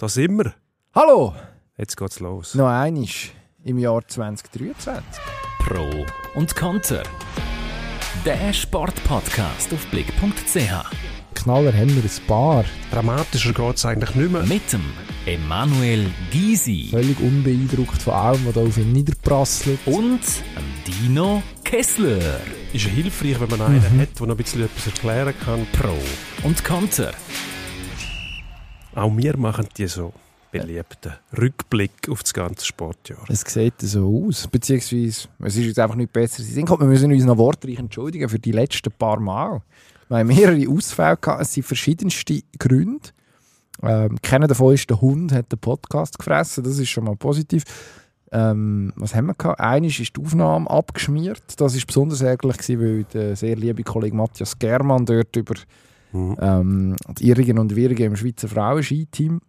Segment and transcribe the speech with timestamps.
[0.00, 0.54] Da sind wir.
[0.94, 1.34] Hallo!
[1.76, 2.54] Jetzt geht's los.
[2.54, 3.32] Noch einisch
[3.64, 5.02] im Jahr 2023.
[5.58, 7.02] Pro und Konter.
[8.24, 10.54] Der Sportpodcast auf blick.ch.
[11.34, 12.64] Knaller haben wir ein paar.
[12.92, 14.44] Dramatischer geht's eigentlich nicht mehr.
[14.44, 14.84] Mit dem
[15.26, 19.80] Emanuel Gysi Völlig unbeeindruckt von allem, was da auf ihn niederprasselt.
[19.86, 22.38] und dem Dino Kessler.
[22.72, 25.66] Ist ja hilfreich, wenn man einen hat, der noch ein bisschen etwas erklären kann.
[25.72, 25.98] Pro
[26.44, 27.12] und Konter.
[28.98, 30.12] Auch wir machen die so
[30.50, 33.24] beliebten Rückblick auf das ganze Sportjahr.
[33.28, 34.48] Es sieht so aus.
[34.48, 36.42] Beziehungsweise, es ist jetzt einfach nicht besser.
[36.42, 39.62] Sie sind, wir müssen uns noch wortreich entschuldigen für die letzten paar Mal.
[40.08, 41.42] Wir haben mehrere Ausfälle gehabt.
[41.42, 43.10] Es sind verschiedenste Gründe.
[43.82, 46.64] Ähm, keiner davon ist, der Hund hat den Podcast gefressen.
[46.64, 47.62] Das ist schon mal positiv.
[48.32, 49.60] Ähm, was haben wir gehabt?
[49.60, 51.42] Eines ist die Aufnahme abgeschmiert.
[51.58, 55.54] Das ist besonders ärgerlich weil der sehr liebe Kollege Matthias Germann dort über
[56.12, 56.36] Mhm.
[56.40, 59.40] ähm, die Irrigen und Wirrigen im Schweizer Frauenskiteam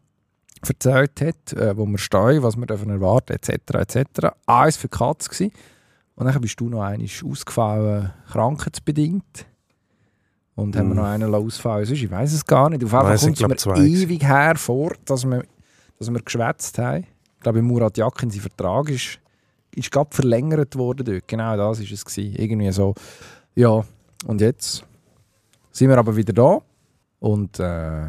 [0.68, 3.50] erzählt hat, äh, wo wir stehen, was wir dürfen erwarten, etc.
[3.76, 4.28] etc.
[4.46, 5.52] Alles für Katz gewesen.
[6.16, 9.46] Und dann bist du noch einmal ausgefallen, krankheitsbedingt.
[10.56, 11.00] Und haben wir Mhm.
[11.00, 12.84] noch einen ausfallen sonst, ich weiß es gar nicht.
[12.84, 15.44] Auf ich kommt es mir zwei ewig her vor, dass wir,
[15.98, 17.06] dass wir geschwätzt haben.
[17.36, 19.20] Ich glaube, Murat Yakin, sein Vertrag ist,
[19.74, 21.28] ist gerade verlängert worden dort.
[21.30, 22.04] Genau das war es.
[22.04, 22.36] Gewesen.
[22.36, 22.94] Irgendwie so.
[23.56, 23.86] Ja,
[24.26, 24.84] und jetzt
[25.72, 26.60] sind wir aber wieder da
[27.20, 28.08] und äh,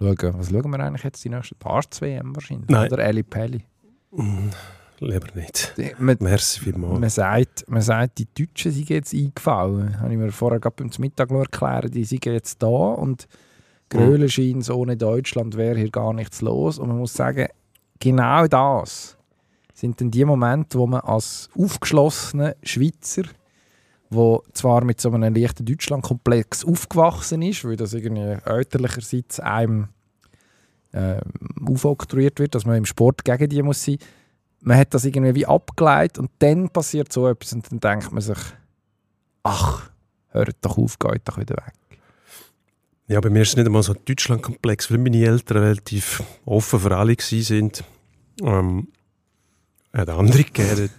[0.00, 2.68] schauen, was schauen wir eigentlich jetzt die nächsten Parts WM wahrscheinlich?
[2.68, 2.92] Nein.
[2.92, 3.64] Oder Eli Pelli?
[4.12, 4.50] Mhm.
[4.98, 5.74] Lieber nicht.
[5.76, 6.98] Die- Man, Merci vielmals.
[6.98, 10.00] man, sagt, man sagt, die Deutschen sind jetzt eingefallen.
[10.00, 11.94] Habe ich mir vorher gerade beim Mittag erklärt.
[11.94, 13.28] Die sind jetzt da und
[13.90, 16.78] Gröle scheint es, ohne Deutschland wäre hier gar nichts los.
[16.78, 17.46] Und man muss sagen,
[18.00, 19.18] genau das
[19.74, 23.24] sind dann die Momente, wo man als aufgeschlossener Schweizer,
[24.16, 29.88] wo zwar mit so einem leichten Deutschlandkomplex aufgewachsen ist, weil das irgendwie elterlicherseits einem
[30.92, 31.20] äh,
[31.64, 33.98] aufoktroyiert wird, dass man im Sport gegen die muss sein.
[34.60, 38.22] Man hat das irgendwie wie abgeleitet und dann passiert so etwas und dann denkt man
[38.22, 38.38] sich,
[39.42, 39.90] ach,
[40.30, 41.74] hört doch auf, geht doch wieder weg.
[43.08, 46.80] Ja, bei mir ist es nicht einmal so ein Deutschlandkomplex, weil meine Eltern relativ offen
[46.80, 47.72] für alle waren.
[48.42, 48.88] Ähm,
[49.92, 50.90] hat andere gegeben,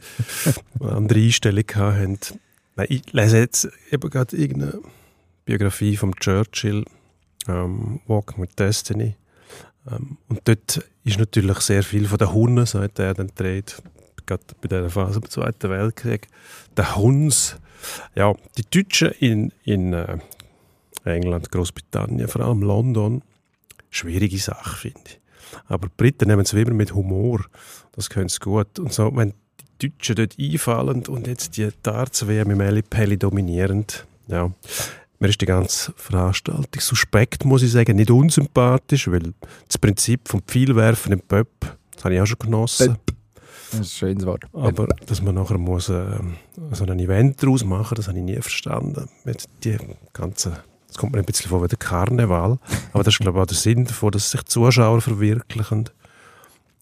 [0.79, 2.19] andere Einstellung hatten.
[2.77, 4.79] Nein, ich lese jetzt eben gerade irgendeine
[5.45, 6.85] Biografie von Churchill,
[7.47, 9.15] ähm, Walking with Destiny.
[9.89, 13.81] Ähm, und dort ist natürlich sehr viel von den Hunden, sagt er dann dreht,
[14.27, 16.27] gerade bei dieser Phase im Zweiten Weltkrieg.
[16.77, 17.57] Der Huns,
[18.13, 20.19] ja, die Deutschen in, in äh,
[21.03, 23.23] England, Großbritannien, vor allem London,
[23.89, 25.19] schwierige Sache, finde ich.
[25.65, 27.43] Aber die Briten nehmen es immer mit Humor.
[27.93, 28.77] Das können sie gut.
[28.77, 29.33] Und so, wenn
[29.77, 34.51] Deutschen dort einfallen und jetzt die Darts-WM im Eli Pelli dominierend, ja,
[35.19, 39.33] mir ist die ganze Veranstaltung suspekt, muss ich sagen, nicht unsympathisch, weil
[39.67, 42.97] das Prinzip vom Pfeilwerfen im Pöpp, das habe ich auch schon genossen.
[43.71, 44.45] Das ist ein schönes Wort.
[44.53, 46.05] Aber dass man nachher muss, äh,
[46.71, 49.09] so ein Event daraus machen das habe ich nie verstanden.
[49.25, 49.77] Mit die
[50.13, 50.53] ganzen,
[50.87, 52.59] das kommt mir ein bisschen vor wie der Karneval.
[52.93, 55.89] Aber das ist, glaube ich, auch der Sinn davon, dass sich Zuschauer verwirklichen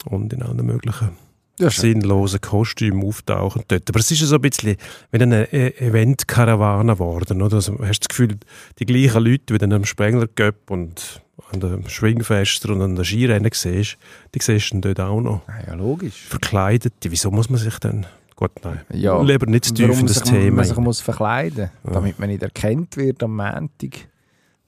[0.05, 1.17] und in allen möglichen
[1.59, 3.89] Ja, sinnlosen Kostümen auftauchen dort.
[3.89, 4.75] Aber es ist ja so ein bisschen
[5.11, 7.41] wie eine E- Event-Karawane geworden.
[7.41, 7.55] Oder?
[7.55, 8.37] Also, hast du das Gefühl,
[8.79, 10.27] die gleichen Leute, wie du am Spengler
[10.69, 11.21] und
[11.51, 13.97] an den Schwingfester und an den Skirennen siehst,
[14.33, 16.25] die siehst du dann dort auch noch Ja, logisch.
[16.27, 16.93] verkleidet.
[17.03, 18.05] Wieso muss man sich denn...
[18.35, 18.81] Gut, nein.
[18.91, 20.57] Ja, Lieber nicht zu tief in das Thema.
[20.57, 21.91] man sich muss verkleiden Ja.
[21.93, 24.09] damit man nicht erkannt wird am Montag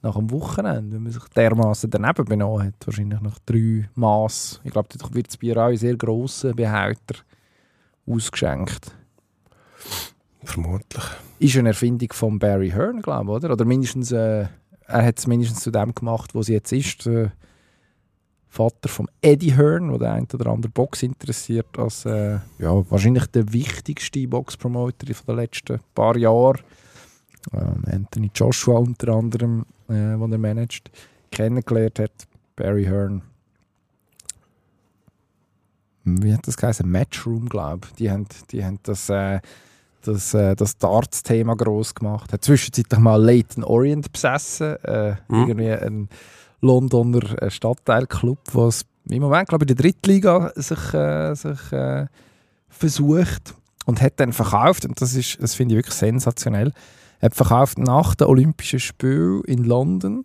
[0.02, 2.86] nach dem Wochenende, wenn man sich dermaßen daneben benommen hat.
[2.86, 4.60] Wahrscheinlich nach drei Maß.
[4.64, 7.16] Ich glaube, dort wird das Bier auch in sehr grossen Behälter
[8.06, 8.94] ausgeschenkt.
[10.44, 11.04] Vermutlich.
[11.40, 13.52] Ist eine Erfindung von Barry Hearn, glaube ich, oder?
[13.52, 14.46] Oder mindestens, äh,
[14.86, 17.06] er hat es mindestens zu dem gemacht, wo sie jetzt ist.
[17.06, 17.32] Der
[18.48, 23.26] Vater von Eddie Hearn, der der ein oder andere Box interessiert, als äh, ja, wahrscheinlich
[23.26, 26.60] der wichtigste Boxpromoter den letzten paar Jahren.
[27.52, 30.90] Ähm, Anthony Joshua unter anderem, äh, den er managt,
[31.30, 32.12] kennengelernt hat.
[32.56, 33.22] Barry Hearn.
[36.04, 36.88] Wie hat das geheißen?
[36.90, 37.94] Matchroom, glaube ich.
[37.96, 39.40] Die haben, die haben das, äh,
[40.02, 42.32] das, äh, das Darts-Thema gross gemacht.
[42.32, 44.76] Hat zwischenzeitlich mal Leighton Orient besessen.
[44.84, 45.48] Äh, Mhm.
[45.48, 46.08] Irgendwie ein
[46.60, 52.06] Londoner äh, Stadtteilclub, was im Moment, glaube ich, in der Drittliga sich, äh, sich äh,
[52.68, 53.54] versucht
[53.86, 54.84] und hat dann verkauft.
[54.84, 56.72] Und das, ist, das finde ich wirklich sensationell.
[57.20, 60.24] Hat verkauft nach den Olympischen Spielen in London.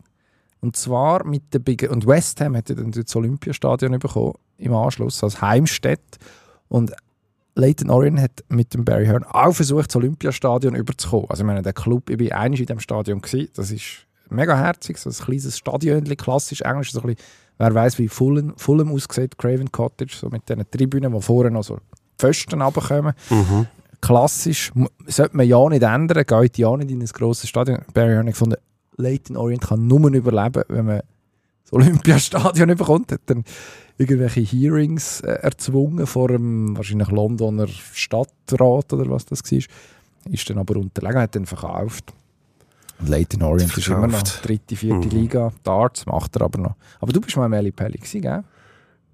[0.62, 5.24] Und zwar mit der Big und West Ham hat dann das Olympiastadion bekommen im Anschluss
[5.24, 6.20] als Heimstätte.
[6.70, 6.94] Und
[7.56, 11.30] Leighton Orient hat mit dem Barry Hearn auch versucht, das Olympiastadion überzukommen.
[11.30, 14.58] Also ich meine, der Club, ich war einmal in diesem Stadion, gewesen, das ist mega
[14.58, 17.24] herzig, so ein kleines Stadion, klassisch englisch, so ein bisschen,
[17.58, 21.64] wer weiß wie Fulham, Fulham aussieht, Craven Cottage, so mit diesen Tribünen, wo vorne noch
[21.64, 21.78] so
[22.18, 23.14] Pfosten runterkommen.
[23.30, 23.68] Mhm.
[24.04, 24.74] Klassisch,
[25.08, 27.80] sollte man ja nicht ändern, geht ja nicht in ein grosses Stadion.
[27.94, 28.58] Barry ich gefunden,
[28.98, 31.02] Leighton Orient kann nur überleben, wenn man
[31.64, 33.46] das Olympiastadion bekommt, hat dann
[33.98, 39.60] irgendwelche Hearings äh, erzwungen vor dem wahrscheinlich Londoner Stadtrat oder was das war.
[40.30, 42.12] Ist dann aber unterlegen, hat dann verkauft.
[43.00, 45.22] Und Leighton Orient ist immer noch dritte, vierte Mhm.
[45.22, 45.54] Liga.
[45.64, 46.76] Darts macht er aber noch.
[47.00, 48.44] Aber du bist mal im Eli Pelli gell?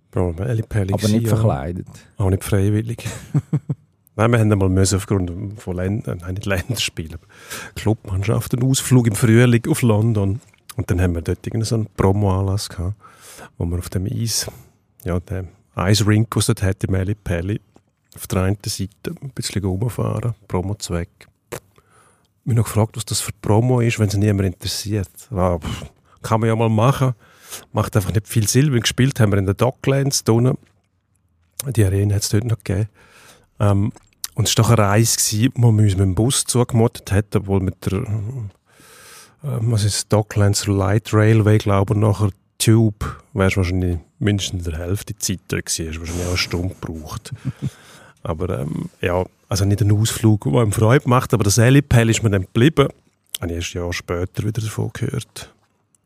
[0.10, 1.36] Bro, Eli Pelli Aber nicht ja.
[1.36, 1.88] verkleidet.
[2.18, 3.06] Auch nicht freiwillig.
[4.20, 7.26] Nein, wir haben einmal müssen aufgrund von Ländern, nein, nicht Länderspielen, aber
[7.76, 10.42] Clubmannschaft, einen Ausflug im Frühling auf London.
[10.76, 12.96] Und dann haben wir dort irgendeinen Promo-Anlass gehabt,
[13.58, 14.52] wo wir auf dem Eis,
[15.06, 17.62] ja, dem Eisrink, was dort hat, im Eli Pelli,
[18.14, 21.30] auf der einen Seite ein bisschen rumfahren, Promo-Zweck.
[21.52, 21.60] Ich
[22.44, 25.30] mich noch gefragt, was das für Promo ist, wenn es niemand interessiert.
[25.32, 25.60] Ja,
[26.24, 27.14] kann man ja mal machen.
[27.72, 28.74] Macht einfach nicht viel Sinn.
[28.74, 30.58] weil gespielt haben wir in der Docklands da unten.
[31.70, 32.90] Die Arena hat es dort noch gegeben.
[33.62, 33.92] Ähm,
[34.40, 37.36] und es war doch eine Reise, gewesen, wo man uns mit dem Bus zugemottet hat,
[37.36, 38.06] obwohl mit der, äh,
[39.42, 43.04] was ist Docklands Light Railway, glaube ich, nachher Tube,
[43.34, 47.34] wärst wahrscheinlich mindestens der Hälfte Zeit dort gewesen, hast wahrscheinlich auch eine Stunde gebraucht.
[48.24, 52.24] aber ähm, ja, also nicht ein Ausflug, der ihm Freude macht, aber das Elipel ist
[52.24, 52.88] mir dann geblieben.
[53.42, 55.54] Habe ich erst Jahr später wieder davon gehört.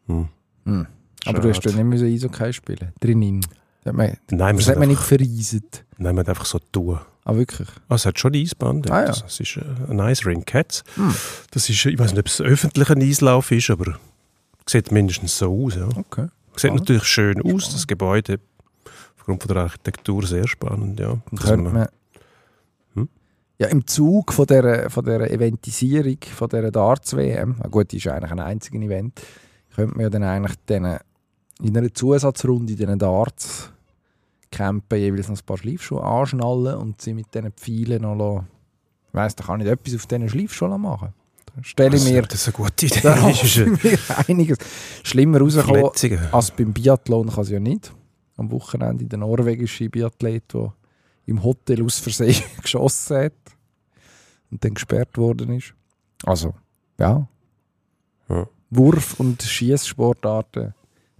[0.08, 0.28] Hm.
[0.66, 0.88] Hm.
[1.26, 3.46] Aber du hast ja nicht müssen Eishockey spielen Drinnen.
[3.86, 5.86] Hat man, Nein, das hat man nicht einfach, verreiset.
[5.98, 7.00] nein, wir haben einfach so tun.
[7.26, 7.68] Ah, wirklich?
[7.90, 8.82] Ah, es hat schon ein Eisbahn.
[8.82, 8.92] dort.
[8.94, 9.08] Ah, ja.
[9.08, 10.54] Das ist äh, ein Eisrink.
[10.54, 10.84] hat's.
[10.96, 11.14] Hm.
[11.52, 13.98] Das ist, ich weiß nicht, ob es ein öffentlicher Eislauf ist, aber
[14.68, 15.76] sieht mindestens so aus.
[15.76, 15.88] Ja.
[15.88, 16.28] Okay.
[16.56, 16.80] Sieht Spannend.
[16.82, 17.74] natürlich schön aus, Spannend.
[17.74, 18.40] das Gebäude.
[19.18, 21.18] Aufgrund von der Architektur sehr spannend, ja.
[21.42, 21.88] Könnte man- man,
[22.96, 23.10] Hm?
[23.58, 28.32] ja, im Zug von dieser, von dieser Eventisierung, von dieser Darts-WM, gut, die ist eigentlich
[28.32, 29.22] ein einziges Event,
[29.76, 31.00] könnte man ja dann eigentlich denen,
[31.62, 33.72] in einer Zusatzrunde in diesen Darts
[34.54, 38.44] campen jeweils noch ein paar Schleifschuhe anschnallen und sie mit diesen Pfeilen noch.
[39.08, 41.14] Ich weiss, da kann ich etwas auf diesen Schleifschuhen machen.
[41.56, 43.00] Da stelle das, mir, das ist eine gute Idee.
[43.04, 44.58] da mir einiges
[45.04, 46.28] schlimmer rauskommen Verletzungen.
[46.32, 47.94] als beim Biathlon kann es ja nicht.
[48.38, 50.74] Am Wochenende der norwegische Biathlet, der
[51.26, 53.34] im Hotel aus Versehen geschossen hat
[54.52, 55.74] und dann gesperrt worden ist.
[56.24, 56.54] Also,
[57.00, 57.28] ja.
[58.30, 58.48] Ja.
[58.70, 60.74] Wurf- und Schießsportarten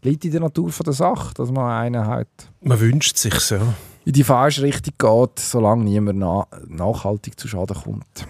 [0.04, 2.28] liegt in der Natur von der Sache, dass man einen halt
[2.62, 3.60] Man wünscht sich ja.
[4.06, 8.28] in die falsche Richtung geht, solange niemand na nachhaltig zu Schaden kommt.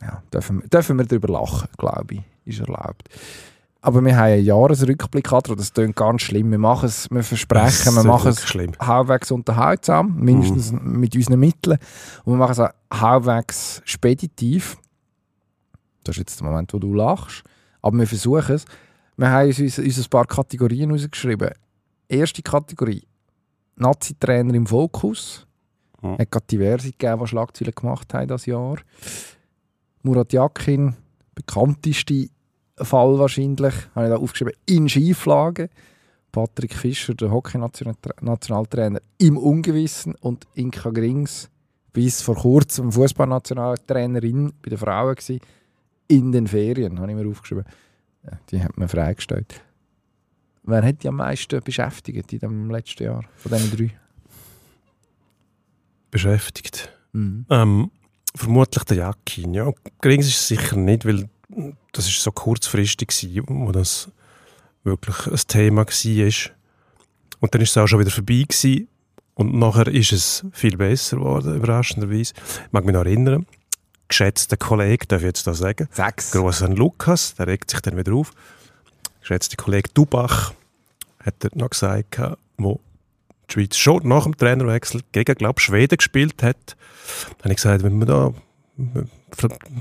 [0.00, 2.22] Ja, dürfen, wir- dürfen wir darüber lachen, glaube ich.
[2.44, 3.08] Ist erlaubt.
[3.84, 6.50] Aber wir haben einen Jahresrückblick und das klingt ganz schlimm.
[6.52, 8.72] Wir machen es, wir versprechen, wir machen es schlimm.
[8.80, 11.78] halbwegs unterhaltsam, mindestens mit unseren Mitteln.
[12.24, 14.76] Und wir machen es auch halbwegs speditiv.
[16.04, 17.42] Das ist jetzt der Moment, wo du lachst.
[17.80, 18.64] Aber wir versuchen es.
[19.22, 21.50] Wir haben uns, uns, ein paar Kategorien rausgeschrieben.
[22.08, 23.04] Erste Kategorie:
[23.76, 25.46] Nazi-Trainer im Fokus.
[26.00, 26.16] Mhm.
[26.18, 28.78] Es hat diverse gegeben, die Schlagzeilen gemacht haben das Jahr.
[30.02, 30.96] Murat Yakin,
[31.36, 32.30] bekannteste
[32.76, 35.70] Fall wahrscheinlich, habe ich da aufgeschrieben, in Schieflage.
[36.32, 41.48] Patrick Fischer, der Hockey-Nationaltrainer, im Ungewissen und Inka Grings,
[41.92, 45.38] bis vor kurzem Fußballnationaltrainerin bei den Frauen gewesen,
[46.08, 47.66] in den Ferien, habe ich mir aufgeschrieben.
[48.24, 49.62] Ja, die hat man freigestellt.
[50.64, 53.90] Wer hat die am meisten beschäftigt in dem letzten Jahr, von diesen drei?
[56.10, 56.92] Beschäftigt.
[57.12, 57.46] Mhm.
[57.50, 57.90] Ähm,
[58.34, 59.54] vermutlich der Jakin.
[59.54, 59.72] Ja.
[60.00, 61.28] Grings ist es sicher nicht, weil
[61.92, 64.10] das ist so kurzfristig war, wo das
[64.84, 66.50] wirklich ein Thema war.
[67.40, 68.88] Und dann ist es auch schon wieder vorbei gewesen.
[69.34, 72.34] Und nachher ist es viel besser geworden, überraschenderweise.
[72.36, 73.46] Ich mag mich noch erinnern,
[74.12, 76.34] geschätzter Kollege, darf ich jetzt da sagen, Sechs.
[76.62, 78.30] An Lukas, der regt sich dann wieder auf.
[79.20, 80.52] Geschätzter Kollege Dubach
[81.24, 82.20] hat dort noch gesagt,
[82.58, 82.80] wo
[83.48, 86.76] die Schweiz schon nach dem Trainerwechsel gegen, glaube Schweden gespielt hat.
[87.38, 88.32] Da habe ich gesagt, wenn wir da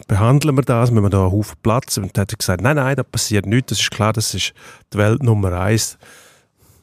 [0.08, 2.76] behandeln wir das, wenn wir da einen Haufen Platz und dann hat er gesagt, nein,
[2.76, 4.54] nein, da passiert nichts, das ist klar, das ist
[4.94, 5.98] die Welt Nummer eins.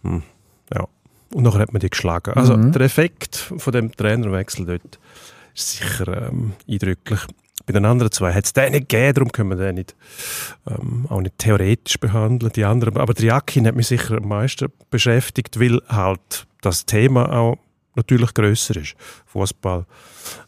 [0.03, 0.23] Hm,
[0.75, 0.87] ja.
[1.33, 2.33] Und nachher hat man die geschlagen.
[2.35, 2.73] Also Mhm.
[2.73, 4.98] der Effekt von dem Trainerwechsel dort
[5.59, 7.21] ist sicher ähm, eindrücklich.
[7.67, 9.95] Bei den anderen zwei hat es den nicht gegeben, darum können wir den nicht,
[10.67, 12.53] ähm, auch nicht theoretisch behandeln.
[12.53, 17.31] Die anderen, aber der Jakin hat mich sicher am meisten beschäftigt, weil halt das Thema
[17.31, 17.59] auch
[17.95, 18.95] natürlich grösser ist.
[19.27, 19.85] Fußball,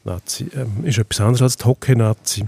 [0.05, 2.47] Nazi, ähm, ist etwas anderes als Hockey-Nazi.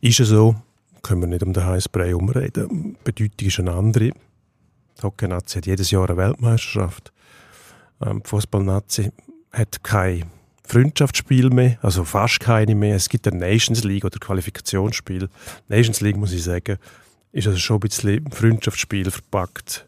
[0.00, 0.56] Ist es so,
[1.02, 2.96] können wir nicht um den Heißbrei umreden.
[2.96, 4.10] Die Bedeutung ist eine andere.
[4.10, 7.12] Die Hockey-Nazi hat jedes Jahr eine Weltmeisterschaft.
[8.04, 9.12] Ähm, Fußball-Nazi
[9.52, 10.24] hat kein
[10.68, 12.96] Freundschaftsspiel mehr, also fast keine mehr.
[12.96, 15.30] Es gibt eine Nations League oder Qualifikationsspiel.
[15.68, 16.76] Nations League, muss ich sagen,
[17.32, 19.86] ist also schon ein bisschen Freundschaftsspiel verpackt.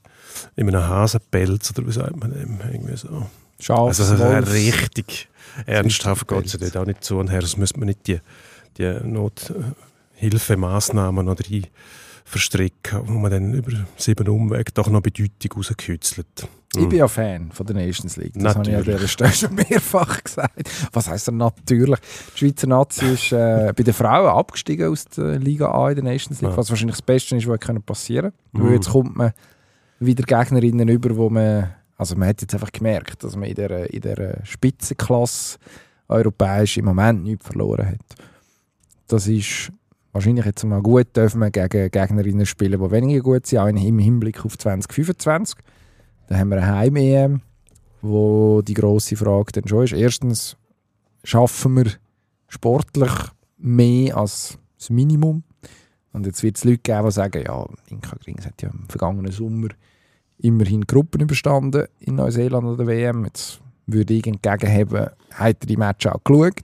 [0.57, 2.61] In einem Hasenpelz oder wie sagt man dem?
[2.73, 3.27] Irgendwie so.
[3.59, 5.29] Schafs, Also, also richtig
[5.67, 6.73] ernsthaft geht es Pelz.
[6.73, 7.41] dort auch nicht zu und her.
[7.41, 8.21] Das müsste man nicht die,
[8.79, 11.65] die Nothilfemaßnahmen oder die
[12.31, 16.49] verstricken, wo man dann über sieben Umwege doch noch Bedeutung rauskützelt.
[16.77, 18.33] Ich bin ja Fan von der Nations League.
[18.37, 18.97] Das habe ich an Natürlich.
[19.01, 20.71] dieser Stelle schon mehrfach gesagt.
[20.93, 21.99] Was heisst denn natürlich?
[22.35, 26.05] Die Schweizer Nazi ist äh, bei den Frauen abgestiegen aus der Liga A in der
[26.05, 26.57] Nations League, Ah.
[26.57, 28.63] was wahrscheinlich das Beste ist, was passieren kann.
[28.63, 28.67] Mhm.
[28.69, 29.33] Weil jetzt kommt man
[29.99, 33.93] wieder Gegnerinnen über, wo man, also man hat jetzt einfach gemerkt, dass man in der,
[33.93, 35.59] in der Spitzenklasse
[36.07, 38.17] europäisch im Moment nichts verloren hat.
[39.09, 39.73] Das ist
[40.13, 43.99] wahrscheinlich jetzt mal gut, dürfen wir gegen Gegnerinnen spielen, die weniger gut sind, auch im
[43.99, 45.57] Hinblick auf 2025.
[46.29, 47.41] Dann haben wir eine Heim-EM,
[48.03, 49.93] wo die grosse Frage dann schon ist.
[49.93, 50.57] Erstens,
[51.25, 51.93] schaffen wir
[52.49, 53.13] sportlich
[53.59, 55.43] mehr als das Minimum?
[56.13, 59.31] Und jetzt wird es Leute geben, die sagen, ja, Inka Grings hat ja im vergangenen
[59.31, 59.69] Sommer
[60.39, 63.25] immerhin Gruppen überstanden in Neuseeland oder der WM.
[63.25, 66.61] Jetzt würde ich entgegenhaben, hat er die Match auch geschaut?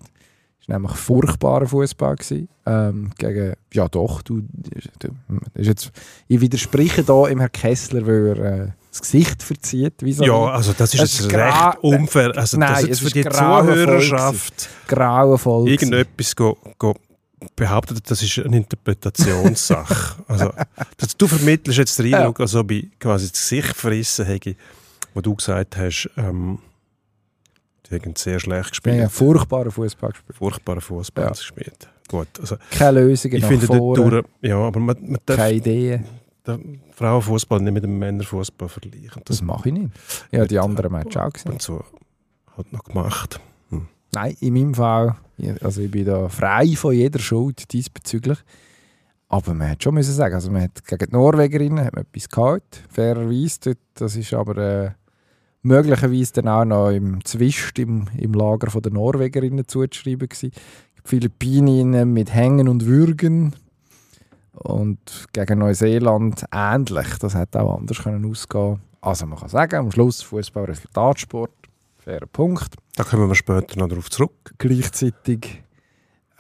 [0.67, 2.17] War nämlich furchtbarer Fußball.
[2.17, 2.49] gewesen.
[2.67, 5.09] Ähm, gegen, ja doch, du, du,
[5.55, 5.93] ist jetzt,
[6.27, 9.95] ich widerspreche da im Herrn Kessler, weil er äh, das Gesicht verzieht.
[10.01, 12.37] Wie so Ja, also das ist Es jetzt recht unfair.
[12.37, 15.69] Also Nein, das jetzt für ist die Zuhörerschaft grauenvoll.
[15.69, 16.95] irgendetwas go, go
[17.55, 20.25] behauptet, das ist eine Interpretationssache.
[20.29, 20.53] also,
[20.97, 24.57] das, du vermittelst jetzt den Eindruck, als ob ich quasi das Gesicht verrissen hätte,
[25.15, 26.59] wo du gesagt hast, ähm,
[27.91, 30.37] die haben sehr schlecht gespielt, einen furchtbaren Fußball gespielt.
[30.37, 31.31] furchtbaren Fußball Ja.
[31.31, 31.89] gespielt.
[32.09, 36.05] Gut, also Keine Lösungen ich finde, vorne, ja, aber man, man darf keine Ideen.
[36.93, 39.23] Frauenfußball nicht mit dem Männerfußball vergleichen.
[39.25, 39.91] Das mache ich nicht.
[40.31, 41.53] Ja, die anderen Matches auch gesehen.
[41.53, 41.83] und so
[42.57, 43.41] hat noch gemacht.
[44.13, 48.39] Nein, in meinem Fall, ja, also ich bin da frei von jeder Schuld diesbezüglich.
[49.29, 52.29] Aber man hat schon müssen sagen, also man hat gegen die Norwegerinnen hat man etwas
[52.29, 53.75] gehabt, fairerweise.
[53.95, 54.91] Das ist aber äh,
[55.67, 60.53] möglicherweise dann auch noch im Zwist im, im Lager von der Norwegerinnen zuzuschreiben gewesen.
[60.53, 63.55] Die Philippinen mit Hängen und Würgen
[64.53, 67.19] und gegen Neuseeland ähnlich.
[67.21, 68.81] Das hätte auch anders können ausgehen.
[69.01, 71.53] Also man kann sagen, am Schluss Fußball Resultatsport,
[71.99, 74.55] fairer Punkt Da kommen wir später noch darauf zurück.
[74.59, 75.63] gleichzeitig.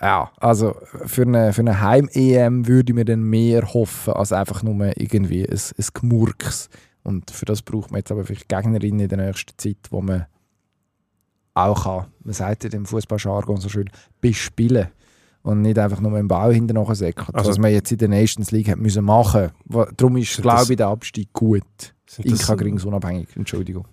[0.00, 4.62] Ja, also für eine, für eine Heim-EM würde ich mir dann mehr hoffen, als einfach
[4.62, 6.68] nur irgendwie ein, ein Gemurks.
[7.06, 10.26] Und für das braucht man jetzt aber vielleicht Gegnerinnen in der nächsten Zeit, wo man
[11.54, 13.88] auch kann, man sagt ja im Fußballjargon so schön,
[14.20, 14.88] bespielen.
[15.42, 18.50] Und nicht einfach nur im Bau hinterher säckert, Also- was man jetzt in der Nations
[18.50, 19.52] League hat müssen machen.
[19.96, 21.62] Darum ist, glaube ich, der Abstieg gut.
[22.24, 23.84] Inka Grings unabhängig, Entschuldigung.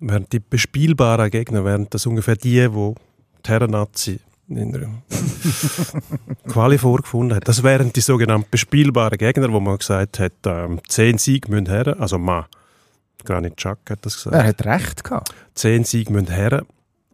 [0.00, 2.96] wären die bespielbaren Gegner, wären das ungefähr die, wo
[3.46, 4.18] die Herren-Nazi
[4.56, 4.88] in der
[6.48, 7.48] Quali vorgefunden hat.
[7.48, 11.96] Das wären die sogenannten bespielbaren Gegner, wo man gesagt hat, ähm, zehn Siege müssen her,
[12.00, 12.44] also man,
[13.24, 15.34] Granit Xhaka hat das gesagt, Er hat recht gehabt.
[15.54, 16.64] zehn Siege müssen her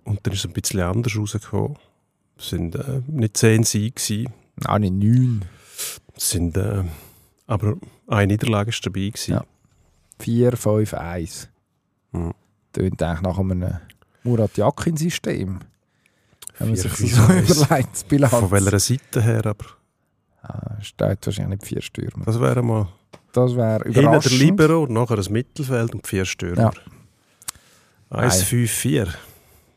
[0.04, 1.76] und dann ist es ein bisschen anders rausgekommen.
[2.38, 4.32] Es sind äh, nicht zehn Siege gewesen,
[4.64, 5.44] Auch nicht neun.
[6.16, 6.84] es sind äh,
[7.46, 7.76] aber
[8.06, 9.32] eine Niederlage ist dabei gewesen.
[9.32, 9.44] Ja.
[10.20, 11.48] 4, 5, 1.
[12.12, 12.32] Mhm.
[12.72, 13.76] Tönt eigentlich nach einem
[14.24, 15.60] Murat Yakin-System.
[16.60, 17.50] Man Vier, sich so überlegt,
[17.92, 18.32] das Bilanz.
[18.34, 19.64] Von welcher Seite her, aber
[20.42, 22.24] Ah, steht wahrscheinlich vier Stürmer.
[22.24, 22.88] das wäre mal
[23.32, 24.38] Das wäre Hinten der überraschend.
[24.40, 26.70] Libero, nachher das Mittelfeld und vier Stürmer.
[28.10, 28.18] Ja.
[28.18, 29.08] 1-5-4.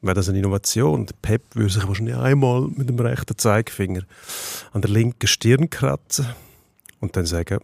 [0.03, 1.05] Wäre das eine Innovation?
[1.05, 4.01] Der Pep würde sich wahrscheinlich einmal mit dem rechten Zeigefinger
[4.71, 6.27] an der linken Stirn kratzen
[6.99, 7.59] und dann sagen,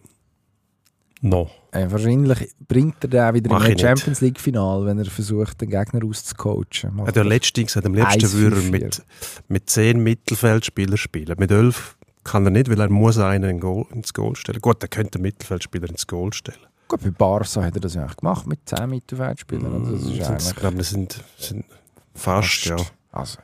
[1.22, 1.50] no.
[1.72, 3.82] Äh, wahrscheinlich bringt er den wieder Mach nicht.
[3.82, 6.96] Champions League-Final, wenn er versucht, den Gegner auszucoachen.
[6.96, 8.34] Macht hat ja er- letztens gesagt, am liebsten 1-5-4.
[8.34, 9.04] würde er mit,
[9.48, 11.36] mit zehn Mittelfeldspielern spielen.
[11.38, 14.60] Mit elf kann er nicht, weil er muss einen in Goal, ins Goal stellen.
[14.62, 16.60] Gut, er könnte einen Mittelfeldspieler ins Goal stellen.
[16.88, 19.74] Gut, bei Barca hat er das ja eigentlich gemacht, mit 10 Mittelfeldspielern.
[19.74, 21.66] Also das ist eigentlich ich glaube, das sind, sind
[22.14, 22.78] fast, ja.
[23.12, 23.40] Also,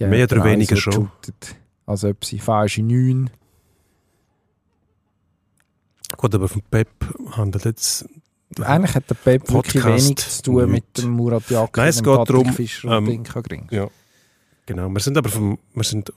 [0.00, 0.92] Mehr oder weniger so schon.
[0.92, 1.56] geshootet,
[1.86, 3.30] Als ob sie falsche 9.
[6.18, 6.88] Gut, aber vom Pep
[7.30, 8.04] handelt jetzt
[8.60, 10.98] Eigentlich hat der Pep wirklich Podcast wenig zu tun mit nicht.
[10.98, 13.66] dem Murat Yakin, Nein, es dem geht Patrick darum, Fischer und ähm, Inka Grings.
[13.72, 13.88] Ja.
[14.66, 16.12] Genau, wir sind aber vom, wir sind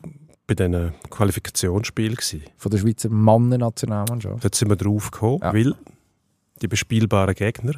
[0.48, 2.42] bei diesen Qualifikationsspielen gewesen.
[2.58, 4.44] Von der Schweizer Mannen-Nationalmannschaft.
[4.44, 5.54] Dort sind wir drauf gekommen, Ja.
[5.54, 5.76] weil
[6.62, 7.74] die bespielbaren Gegner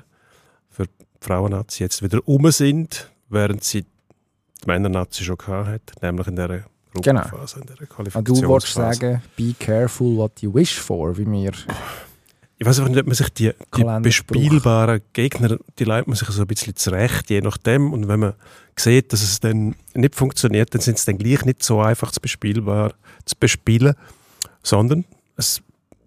[0.69, 6.27] für die Frauen-Nazi jetzt wieder um sind, während sie die Männer-Nazi schon gehabt hat, nämlich
[6.27, 6.63] in dieser
[6.93, 8.41] Gruppenphase, in dieser Und Qualifikationsphase.
[8.41, 11.51] du wolltest sagen, be careful what you wish for, wie mir.
[12.63, 16.29] Ich weiß einfach nicht, ob man sich die, die bespielbaren Gegner, die leitet man sich
[16.29, 17.91] so ein bisschen zurecht, je nachdem.
[17.91, 18.35] Und wenn man
[18.79, 22.21] sieht, dass es dann nicht funktioniert, dann sind es dann gleich nicht so einfach zu
[22.21, 22.93] bespielbar
[23.25, 23.95] zu bespielen,
[24.61, 25.03] sondern
[25.35, 25.61] es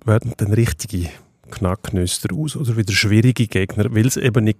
[0.07, 1.11] werden dann richtige
[1.51, 4.59] Knacknüster aus oder wieder schwierige Gegner, weil sie eben nicht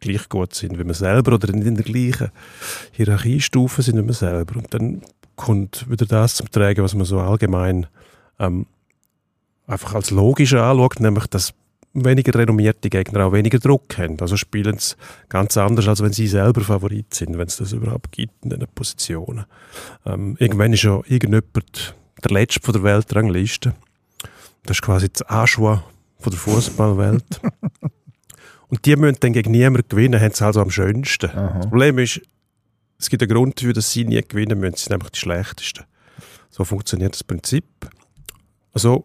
[0.00, 2.32] gleich gut sind wie man selber oder nicht in der gleichen
[2.90, 4.56] Hierarchiestufe sind wie man selber.
[4.56, 5.02] Und dann
[5.36, 7.86] kommt wieder das zum Tragen, was man so allgemein
[8.40, 8.66] ähm,
[9.66, 11.54] einfach als logisch anschaut, nämlich dass
[11.92, 14.20] weniger renommierte Gegner auch weniger Druck haben.
[14.20, 14.94] Also spielen sie
[15.28, 18.66] ganz anders, als wenn sie selber Favorit sind, wenn es das überhaupt gibt in diesen
[18.74, 19.46] Positionen.
[20.04, 23.74] Ähm, irgendwann ist ja irgendjemand der Letzte von der Weltrangliste.
[24.64, 25.84] Das ist quasi das Aschwa
[26.18, 27.40] von der Fußballwelt.
[28.68, 31.30] Und die müssen dann gegen niemanden gewinnen, haben sie also am schönsten.
[31.30, 31.58] Aha.
[31.58, 32.20] Das Problem ist,
[32.98, 34.76] es gibt einen Grund dafür, dass sie nie gewinnen müssen.
[34.76, 35.84] Sie sind einfach die Schlechtesten.
[36.50, 37.64] So funktioniert das Prinzip.
[38.72, 39.04] Also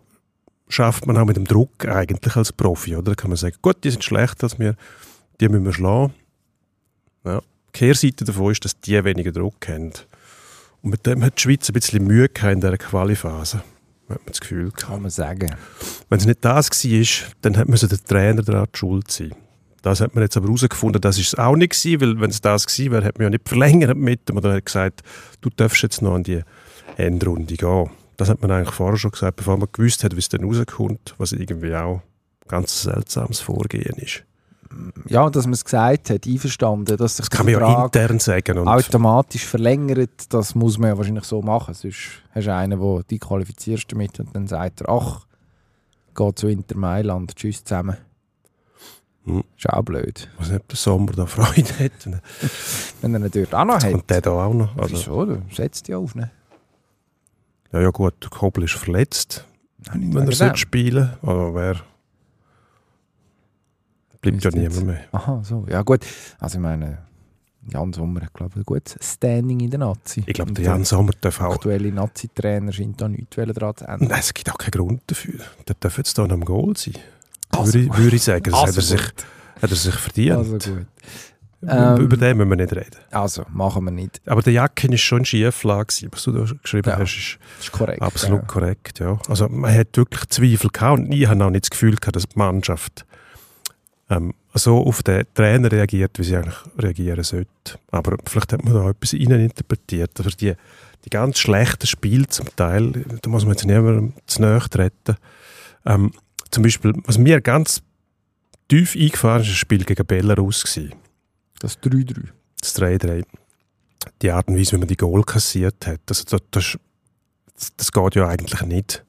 [0.71, 3.11] schafft man auch mit dem Druck eigentlich als Profi, oder?
[3.11, 4.75] Da kann man sagen, gut, die sind schlechter als wir,
[5.39, 6.13] die müssen wir schlagen.
[7.25, 7.39] Ja.
[7.39, 9.91] Die Kehrseite davon ist, dass die weniger Druck haben.
[10.81, 13.57] Und mit dem hat die Schweiz ein bisschen Mühe gehabt in dieser Qualiphase.
[14.09, 14.81] Hat man das Gefühl gehabt.
[14.87, 15.55] Kann man sagen.
[16.09, 19.33] Wenn es nicht das war, dann hat- müsse der Trainer daran schuld sein.
[19.83, 22.41] Das hat man jetzt aber herausgefunden, das ist es auch nicht gewesen, weil wenn es
[22.41, 25.01] das gewesen wäre, hat man ja nicht verlängert mit ihm oder hat gesagt,
[25.41, 26.41] du darfst jetzt noch an die
[26.97, 27.89] Endrunde gehen.
[28.17, 31.15] Das hat man eigentlich vorher schon gesagt, bevor man gewusst hat, wie es dann rauskommt,
[31.17, 34.23] was irgendwie auch ein ganz seltsames Vorgehen ist.
[35.07, 38.59] Ja, dass man es gesagt hat, einverstanden, dass sich Das kann man ja intern sagen.
[38.59, 41.73] Und automatisch verlängert, das muss man ja wahrscheinlich so machen.
[41.73, 41.97] Sonst
[42.33, 45.25] hast du einen, der die qualifizierst damit und dann sagt er, ach,
[46.15, 47.97] geh zu Inter Mailand, tschüss zusammen.
[49.25, 49.43] Hm.
[49.57, 50.29] Ist auch blöd.
[50.37, 51.91] weiß nicht, ob der Sommer da Freude hat.
[53.01, 53.93] Wenn er ihn dort auch noch hat.
[53.93, 54.75] Und der da auch noch.
[54.77, 55.25] Also, Wieso?
[55.25, 56.15] Du setzt die auf.
[56.15, 56.31] Ne?
[57.73, 59.45] Ja, ja gut, Kobel ist verletzt,
[59.93, 60.57] nicht wenn er sollte dem.
[60.57, 61.75] spielen Aber wer...
[64.21, 65.05] Bleibt ja niemand mehr.
[65.13, 65.65] Aha, so.
[65.67, 66.05] Ja gut.
[66.39, 66.99] Also ich meine,
[67.67, 70.23] Jan Sommer hat glaube ich ein gutes Standing in der Nazi.
[70.25, 74.07] Ich glaube, der Jan Sommer darf auch aktuelle Nazi-Trainer scheint da nichts daran zu ändern.
[74.09, 75.39] Nein, es gibt auch keinen Grund dafür.
[75.67, 76.93] Der darf jetzt hier noch am Goal sein.
[77.49, 78.43] Also würde, ich, würde ich sagen.
[78.43, 80.37] Das hat, er Also sich, hat er sich verdient.
[80.37, 80.85] Also gut.
[81.61, 82.97] Über- Ähm, Über den müssen wir nicht reden.
[83.11, 84.19] Also, machen wir nicht.
[84.25, 85.93] Aber der Jacken ist schon Schieflage.
[86.11, 86.97] Was du da geschrieben Ja.
[86.97, 88.01] hast, ist ist korrekt.
[88.01, 88.99] absolut korrekt.
[88.99, 89.19] Ja.
[89.27, 92.27] Also man hat wirklich Zweifel gehabt und ich habe auch nicht das Gefühl gehabt, dass
[92.27, 93.05] die Mannschaft
[94.09, 97.47] ähm, so auf den Trainer reagiert, wie sie eigentlich reagieren sollte.
[97.91, 100.11] Aber vielleicht hat man da etwas interpretiert.
[100.17, 100.53] Also die,
[101.05, 105.15] die ganz schlechten Spiele zum Teil, da muss man jetzt niemandem zu nahe treten.
[105.85, 106.11] Ähm,
[106.49, 107.81] zum Beispiel, was mir ganz
[108.67, 110.93] tief eingefahren ist, ist das Spiel gegen Belarus gewesen.
[111.61, 112.29] Das 3-3.
[112.59, 113.23] Das 3-3.
[114.21, 116.77] Die Art und Weise, wie man die Goal kassiert hat, also das, das,
[117.53, 119.05] das, das geht ja eigentlich nicht.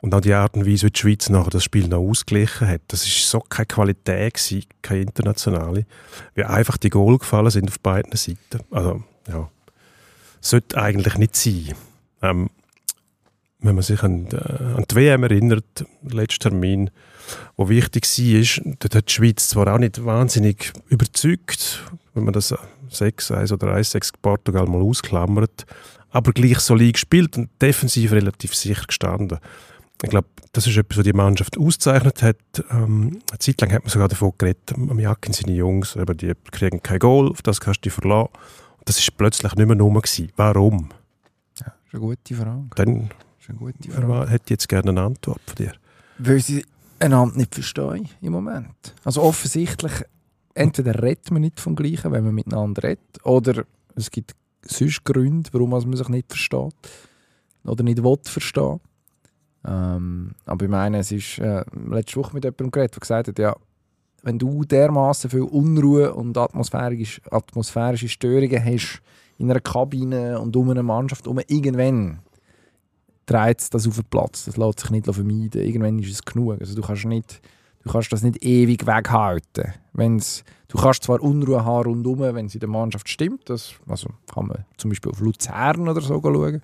[0.00, 2.82] Und auch die Art und Weise, wie die Schweiz nachher das Spiel noch ausgeglichen hat,
[2.88, 5.84] das ist so keine Qualität gewesen, keine internationale,
[6.34, 8.60] wie einfach die Goal gefallen sind auf beiden Seiten.
[8.70, 9.50] Also, ja,
[10.40, 11.74] sollte eigentlich nicht sein.
[12.22, 12.50] Ähm,
[13.58, 15.64] wenn man sich an, die- an die WM erinnert,
[16.02, 16.90] der letzte Termin,
[17.56, 21.82] wo wichtig war, dort hat die Schweiz zwar auch nicht wahnsinnig überzeugt,
[22.14, 22.54] wenn man das
[22.90, 25.66] 6-1 oder 1-6 Portugal mal ausklammert,
[26.10, 29.38] aber gleich solid gespielt und defensiv relativ sicher gestanden.
[30.02, 32.36] Ich glaube, das ist etwas, was die Mannschaft auszeichnet hat.
[32.70, 36.32] Ähm, eine Zeit lang hat man sogar davon geredet, am Jacken seine Jungs, eben, die
[36.50, 38.30] kriegen kein Goal, auf das kannst du dich verlassen.
[38.78, 40.00] Und das ist plötzlich nicht mehr rum.
[40.36, 40.88] Warum?
[41.54, 42.66] Das ist eine gute Frage.
[42.74, 43.10] Dann
[43.40, 44.30] ist eine gute Frage.
[44.30, 45.72] hätte ich jetzt gerne eine Antwort von dir.
[46.18, 46.64] Weil sie
[47.00, 48.94] einander nicht verstehen im Moment.
[49.04, 49.92] Also offensichtlich,
[50.54, 55.50] entweder redet man nicht vom Gleichen, wenn man miteinander redet, oder es gibt sonst Gründe,
[55.52, 56.74] warum man sich nicht versteht
[57.64, 58.80] oder nicht will verstehen.
[59.66, 63.38] Ähm, aber ich meine, es ist äh, letzte Woche mit jemandem geredet, der gesagt hat,
[63.38, 63.56] ja,
[64.22, 69.00] wenn du dermaßen viel Unruhe und atmosphärische, atmosphärische Störungen hast
[69.38, 72.20] in einer Kabine und um eine Mannschaft um irgendwann
[73.26, 74.44] dreht das auf den Platz.
[74.44, 75.60] Das lässt sich nicht vermeiden.
[75.60, 76.60] Irgendwann ist es genug.
[76.60, 77.40] Also du kannst nicht,
[77.82, 79.74] du kannst das nicht ewig weghalten.
[79.92, 83.50] Wenn's, du kannst zwar Unruhe haben rundherum, wenn es in der Mannschaft stimmt.
[83.50, 86.62] Das also kann man zum Beispiel auf Luzern oder so schauen.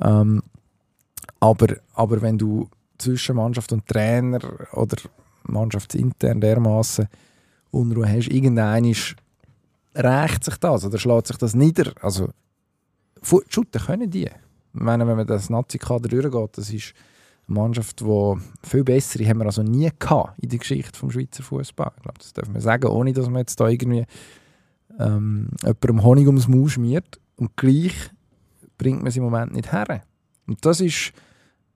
[0.00, 0.42] Ähm,
[1.40, 4.40] aber, aber wenn du zwischen Mannschaft und Trainer
[4.72, 4.96] oder
[5.44, 7.08] mannschaftsintern dermaßen
[7.70, 8.84] Unruhe hast, irgendein
[9.94, 11.92] rächt sich das oder schlägt sich das nieder.
[12.00, 12.30] Also
[13.48, 14.30] shooten können die.
[14.78, 16.94] Meine, wenn man das Nazi-Kader durchgeht, das ist
[17.48, 21.42] eine Mannschaft, die viel bessere haben wir also nie gehabt in der Geschichte des Schweizer
[21.42, 21.92] Fußball.
[21.96, 24.04] Ich glaube, das darf man sagen, ohne dass man jetzt da irgendwie
[24.98, 27.20] ähm, jemandem Honig ums Maul schmiert.
[27.36, 27.94] Und gleich
[28.78, 30.02] bringt man sie im Moment nicht her.
[30.46, 31.12] Und das ist,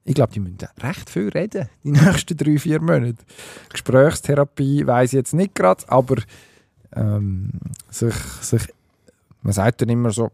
[0.05, 3.25] ich glaube, die müssen recht viel reden, die nächsten drei, vier Monate.
[3.69, 6.17] Gesprächstherapie weiß ich jetzt nicht gerade, aber
[6.95, 7.53] ähm,
[7.91, 8.63] sich, sich,
[9.43, 10.31] man sagt dann immer so,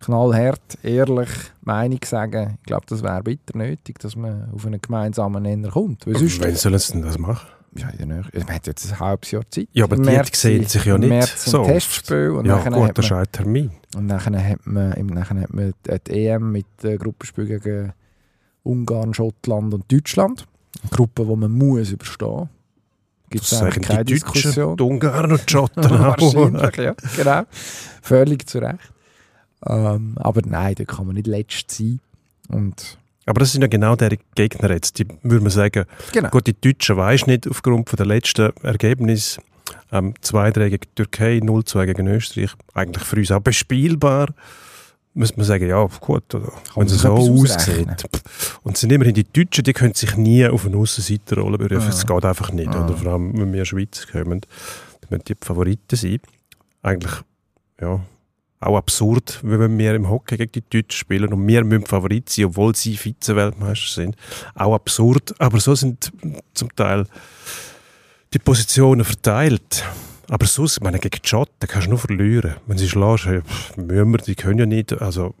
[0.00, 1.28] knallhart, ehrlich
[1.62, 6.06] Meinung sagen, ich glaube, das wäre bitter nötig, dass man auf einen gemeinsamen Nenner kommt.
[6.06, 7.46] Weil sonst, Wann sollen sie denn das machen?
[7.76, 8.34] ja, ja, nicht.
[8.34, 9.68] man hat jetzt ein halbes Jahr Zeit.
[9.72, 11.64] Ja, aber die März sehen sich ja nicht März so.
[11.64, 13.70] Testspiel und Ja gut, das ist ein Termin.
[13.96, 15.74] und nachher hat man, nachher hat man
[16.06, 17.92] die EM mit äh, Gruppenspiel gegen
[18.62, 20.46] Ungarn, Schottland und Deutschland.
[20.82, 22.48] Eine Gruppe, die man muss überstehen.
[23.30, 24.76] Gibt es eigentlich keine die Deutschen, Diskussion.
[24.76, 25.82] die Ungarn und Schotten.
[25.90, 26.94] Wahrscheinlich, ja.
[27.16, 27.42] Genau.
[28.02, 28.78] Völlig zu Recht.
[29.66, 32.00] Ähm, aber nein, da kann man nicht letzt sein.
[32.48, 34.98] Und Aber das sind ja genau die Gegner jetzt.
[34.98, 36.30] Die würde man sagen, genau.
[36.30, 39.38] gut, die Deutschen weisst nicht aufgrund von der letzten Ergebnis
[39.92, 44.28] ähm, 2-3 gegen Türkei, 0-2 gegen Österreich, eigentlich für uns auch bespielbar.
[45.14, 48.04] Muss man sagen, ja, gut, oder, wenn es so aussieht.
[48.62, 51.88] Und es sind immerhin die Deutschen, die können sich nie auf eine Aussenseiterrolle berufen.
[51.88, 51.92] Ah.
[51.92, 52.68] Es geht einfach nicht.
[52.68, 52.84] Ah.
[52.84, 56.20] Oder vor allem, wenn wir in die Schweiz kommen, dann müssen die Favoriten sein.
[56.82, 57.14] Eigentlich,
[57.80, 58.00] ja,
[58.60, 62.46] auch absurd, wenn wir im Hockey gegen die Deutschen spielen und wir müssen Favorit sein,
[62.46, 64.16] obwohl sie Vize-Weltmeister sind.
[64.54, 66.12] Auch absurd, aber so sind
[66.54, 67.06] zum Teil
[68.34, 69.84] die Positionen verteilt.
[70.28, 72.56] Aber sonst, ich meine, gegen die Schotten kannst du nur verlieren.
[72.66, 73.40] Wenn sie schlägst, hey,
[73.76, 75.34] müssen wir, die können ja nicht, also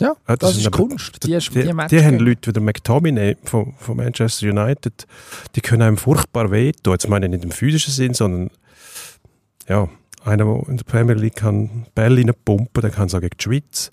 [0.00, 1.22] Ja, das, sind ist aber- Kunst.
[1.24, 5.06] Die, ist, die, die, die, haben Leute wie der McTominay von, von Manchester United,
[5.54, 6.94] die können einem furchtbar wehtun.
[6.94, 8.50] Jetzt meine ich nicht im physischen Sinn, sondern
[9.68, 9.88] ja,
[10.24, 13.42] einer, der in der Premier League kann Bälle reinpumpen, der kann es auch gegen die
[13.42, 13.90] Schweiz.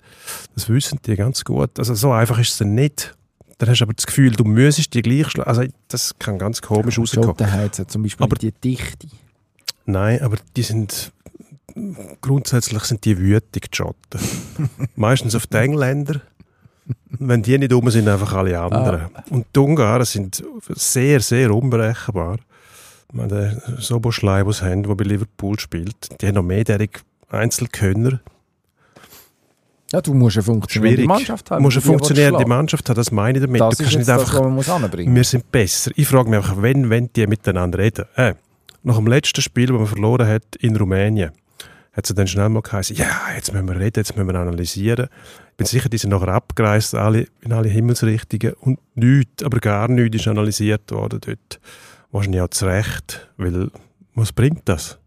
[0.54, 1.78] Das wissen die ganz gut.
[1.78, 3.16] Also so einfach ist es dann nicht.
[3.58, 5.48] Dann hast du aber das Gefühl, du müsstest die gleich schlagen.
[5.48, 7.28] Also das kann ganz komisch rauskommen.
[7.30, 9.08] Schotten hat ja zum Beispiel Aber- die Dichte.
[9.86, 11.12] Nein, aber die sind
[12.20, 14.20] grundsätzlich sind die wütig, die Schotten.
[14.96, 16.20] Meistens auf die Engländer.
[17.10, 19.10] Wenn die nicht um sind, einfach alle anderen.
[19.30, 22.38] Und die Ungarn sind sehr, sehr unberechenbar.
[23.12, 28.20] Der Soboschlei, sie haben, der bei Liverpool spielt, die haben noch mehrjährige Einzelkönner.
[29.92, 31.08] Ja, du musst eine funktionierende Schwierig.
[31.08, 31.62] Mannschaft Du haben.
[31.62, 32.46] musst eine funktionierende.
[32.46, 33.60] Mannschaft haben, das meine ich damit.
[33.60, 35.90] Das du ist kannst nicht das, einfach was man muss wir sind besser.
[35.96, 38.04] Ich frage mich einfach, wenn, wenn die miteinander reden.
[38.14, 38.34] Äh,
[38.84, 41.32] nach dem letzten Spiel, das man verloren hat in Rumänien,
[41.92, 45.08] hat sie dann schnell mal geheißen, ja, jetzt müssen wir reden, jetzt müssen wir analysieren.
[45.50, 49.88] Ich bin sicher, die sind nachher abgereist alle, in alle Himmelsrichtungen und nichts, aber gar
[49.88, 51.60] nichts ist analysiert worden dort.
[52.12, 53.70] Wahrscheinlich auch zu Recht, weil
[54.14, 54.98] was bringt das?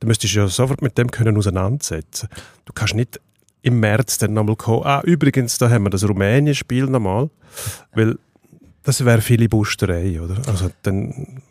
[0.00, 2.28] Du müsstest ja sofort mit dem können auseinandersetzen.
[2.64, 3.20] Du kannst nicht
[3.62, 7.28] im März dann nochmal kommen, ah, übrigens, da haben wir das Rumänien-Spiel nochmal,
[7.92, 8.18] weil
[8.82, 10.40] das wäre Filibusterei, oder?
[10.46, 11.42] Also dann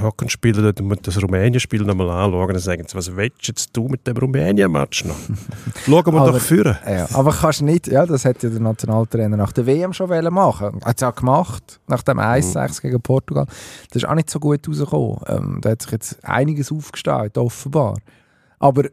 [0.00, 4.16] hocken Spieler dort das Rumänien-Spiel nochmal anschauen und sagen, was willst jetzt du mit dem
[4.16, 5.16] Rumänien-Match noch?
[5.84, 6.76] Schauen wir Aber- doch führen.
[6.86, 10.32] Ja, aber kannst nicht, ja, das hätte ja der Nationaltrainer nach der WM schon wollen
[10.32, 10.80] machen.
[10.84, 13.46] Hat es auch gemacht, nach dem 1-6 gegen Portugal.
[13.90, 15.18] Das ist auch nicht so gut rausgekommen.
[15.26, 17.96] Ähm, da hat sich jetzt einiges aufgestellt, offenbar.
[18.58, 18.84] Aber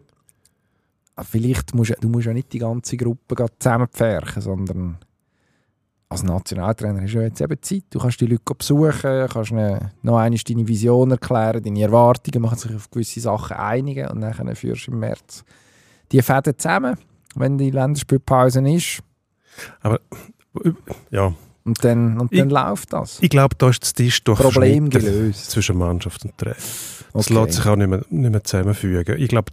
[1.15, 4.97] ah, vielleicht musst du musst ja nicht die ganze Gruppe zusammenpferchen, sondern
[6.11, 7.83] als Nationaltrainer hast du ja jetzt eben Zeit.
[7.89, 12.57] Du kannst die Leute besuchen, kannst ihnen noch einmal deine Vision erklären, deine Erwartungen, machen
[12.57, 15.43] sich auf gewisse Sachen einigen und dann führst du im März
[16.11, 16.97] die Fäden zusammen,
[17.35, 18.99] wenn die Länderspielpause ist.
[21.11, 23.19] Ja, Und dann, und dann läuft das.
[23.21, 25.51] ich glaube, da ist das Tisch durch Problem gelöst.
[25.51, 26.55] zwischen Mannschaft und Trainer.
[27.13, 27.33] Das Okay.
[27.33, 29.17] lässt sich auch nicht mehr, nicht mehr zusammenfügen.
[29.17, 29.51] Ich glaube,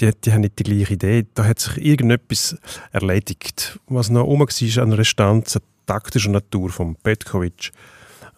[0.00, 1.26] die, die haben nicht die gleiche Idee.
[1.34, 2.56] Da hat sich irgendetwas
[2.92, 3.78] erledigt.
[3.86, 5.58] Was noch rum war an Restanz,
[5.94, 7.72] taktischer Natur von Petkovic,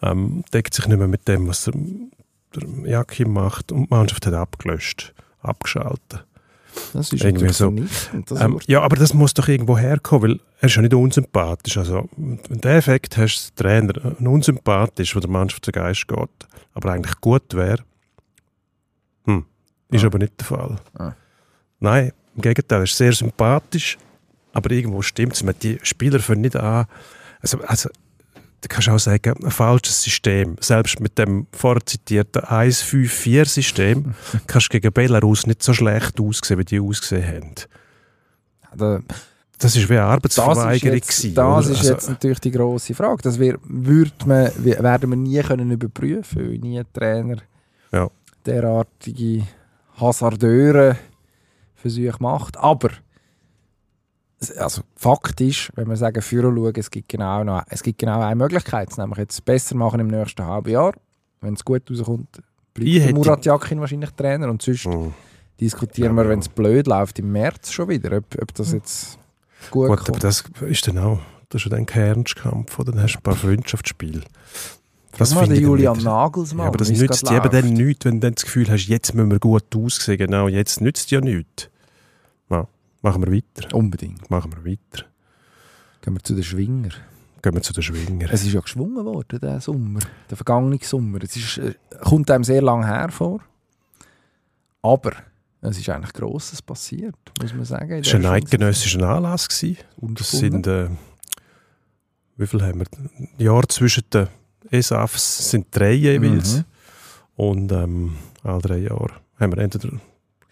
[0.01, 1.73] ähm, deckt sich nicht mehr mit dem, was der,
[2.85, 3.71] Jakim macht.
[3.71, 6.25] Und die Mannschaft hat abgelöscht, abgeschaltet.
[6.93, 7.65] Das ist Irgendwie so.
[7.65, 8.31] vernichtend.
[8.31, 11.77] Ähm, ja, aber das muss doch irgendwo herkommen, weil er ist ja nicht unsympathisch.
[11.77, 16.07] Also, wenn du den Effekt hast, der Trainer ein unsympathisch, wo der Mannschaft der Geist
[16.07, 16.29] geht,
[16.73, 17.83] aber eigentlich gut wäre,
[19.25, 19.45] hm,
[19.91, 20.07] ist Ah.
[20.07, 20.75] aber nicht der Fall.
[20.97, 21.13] Ah.
[21.79, 23.97] Nein, im Gegenteil, er ist sehr sympathisch,
[24.53, 25.57] aber irgendwo stimmt es.
[25.59, 26.85] Die Spieler fangen nicht an.
[27.43, 27.89] Also, also
[28.61, 30.55] da kannst du auch sagen, ein falsches System.
[30.61, 34.13] Selbst mit dem vorzitierten 1-5-4-System
[34.47, 37.53] kannst du gegen Belarus nicht so schlecht aussehen, wie die ausgesehen haben.
[38.75, 39.01] Da-
[39.59, 40.97] Das ist wie eine Das Arbeitsverweigerung.
[40.97, 43.21] ist, jetzt, das ist Also, jetzt natürlich die grosse Frage.
[43.23, 47.37] Das wir, würd man, werden wir nie können überprüfen weil nie ein Trainer
[47.91, 48.09] Ja.
[48.45, 49.45] derartige
[49.99, 50.97] Hasardeure
[51.75, 52.57] Versuche macht.
[52.57, 52.89] Aber
[54.51, 58.21] also Fakt ist, wenn wir sagen, Führer schauen, es gibt genau, noch, es gibt genau
[58.21, 60.93] eine Möglichkeit, es nämlich jetzt besser machen im nächsten halben Jahr.
[61.41, 62.41] Wenn es gut rauskommt,
[62.73, 65.13] bleibt Murat Yakin wahrscheinlich Trainer und sonst hm.
[65.59, 69.17] diskutieren wir, wenn es blöd läuft, im März schon wieder, ob, ob das jetzt
[69.69, 70.23] gut, Gut, aber kommt.
[70.23, 71.19] das ist dann auch
[71.53, 72.91] das ist ja dann kein Ernstkampf, oder?
[72.91, 74.21] dann hast du ein paar Freundschaftsspiele.
[75.17, 76.65] Das mal finde Julian wieder- Nagelsmann.
[76.65, 79.13] Ja, aber das nützt dir eben dann nichts, wenn du dann das Gefühl hast, jetzt
[79.13, 80.17] müssen wir gut aussehen.
[80.17, 81.69] Genau, jetzt nützt ja nichts.
[83.03, 83.75] Machen wir weiter.
[83.75, 84.29] Unbedingt.
[84.31, 85.05] Machen wir weiter.
[86.01, 86.89] Gehen wir zu den Schwinger.
[87.41, 88.31] Gehen wir zu den Schwinger.
[88.31, 91.19] Es ist ja geschwungen worden, der Sommer, der vergangene Sommer.
[91.21, 93.41] Es ist, äh, kommt einem sehr lang her vor.
[94.81, 95.11] Aber
[95.59, 97.91] es ist eigentlich Grosses passiert, muss man sagen.
[97.91, 99.49] Es war ein eidgenössischer Anlass.
[99.49, 99.77] Gewesen.
[99.97, 100.87] Das sind, äh,
[102.37, 102.87] wie viel haben wir?
[103.37, 104.27] Jahr zwischen den
[104.71, 106.57] ESAFs sind drei jeweils.
[106.57, 106.63] Mhm.
[107.35, 109.89] Und ähm, alle drei Jahre haben wir entweder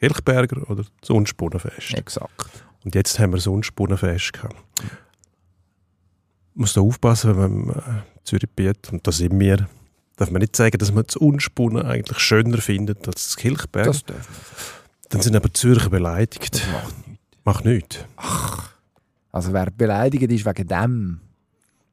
[0.01, 1.93] Hilchberger oder das Unspunnenfest.
[1.93, 2.63] Exakt.
[2.83, 4.55] Und jetzt haben wir das Unspunnenfest gehabt.
[6.53, 9.69] Man muss da aufpassen, wenn man äh, Zürich bietet, und da sind wir,
[10.17, 13.85] darf man nicht sagen, dass man das Unspunnen eigentlich schöner findet als das Kilchberg.
[13.85, 14.37] Das darf man.
[15.09, 16.55] Dann sind aber Zürcher beleidigt.
[16.55, 17.19] Das macht nichts.
[17.45, 17.97] Macht nichts.
[19.31, 21.21] Also wer beleidigt ist wegen dem,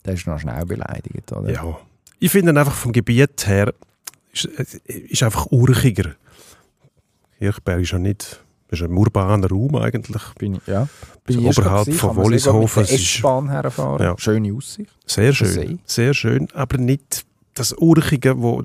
[0.04, 1.50] der ist noch schnell beleidigt, oder?
[1.50, 1.78] Ja.
[2.18, 3.72] Ich finde einfach vom Gebiet her,
[4.32, 6.14] ist, ist einfach urchiger.
[7.38, 10.22] Kirchberg ist ja nicht, ist ein urbaner Raum eigentlich.
[10.38, 10.88] Bin ich, ja.
[11.24, 14.02] Bin ich erst oberhalb gewesen, von Wollishofen, Mit der S-Bahn herfahren.
[14.02, 14.18] Ja.
[14.18, 14.92] Schöne Aussicht.
[15.06, 15.80] Sehr schön.
[15.84, 17.24] Sehr schön, aber nicht
[17.54, 18.62] das Urchige, wo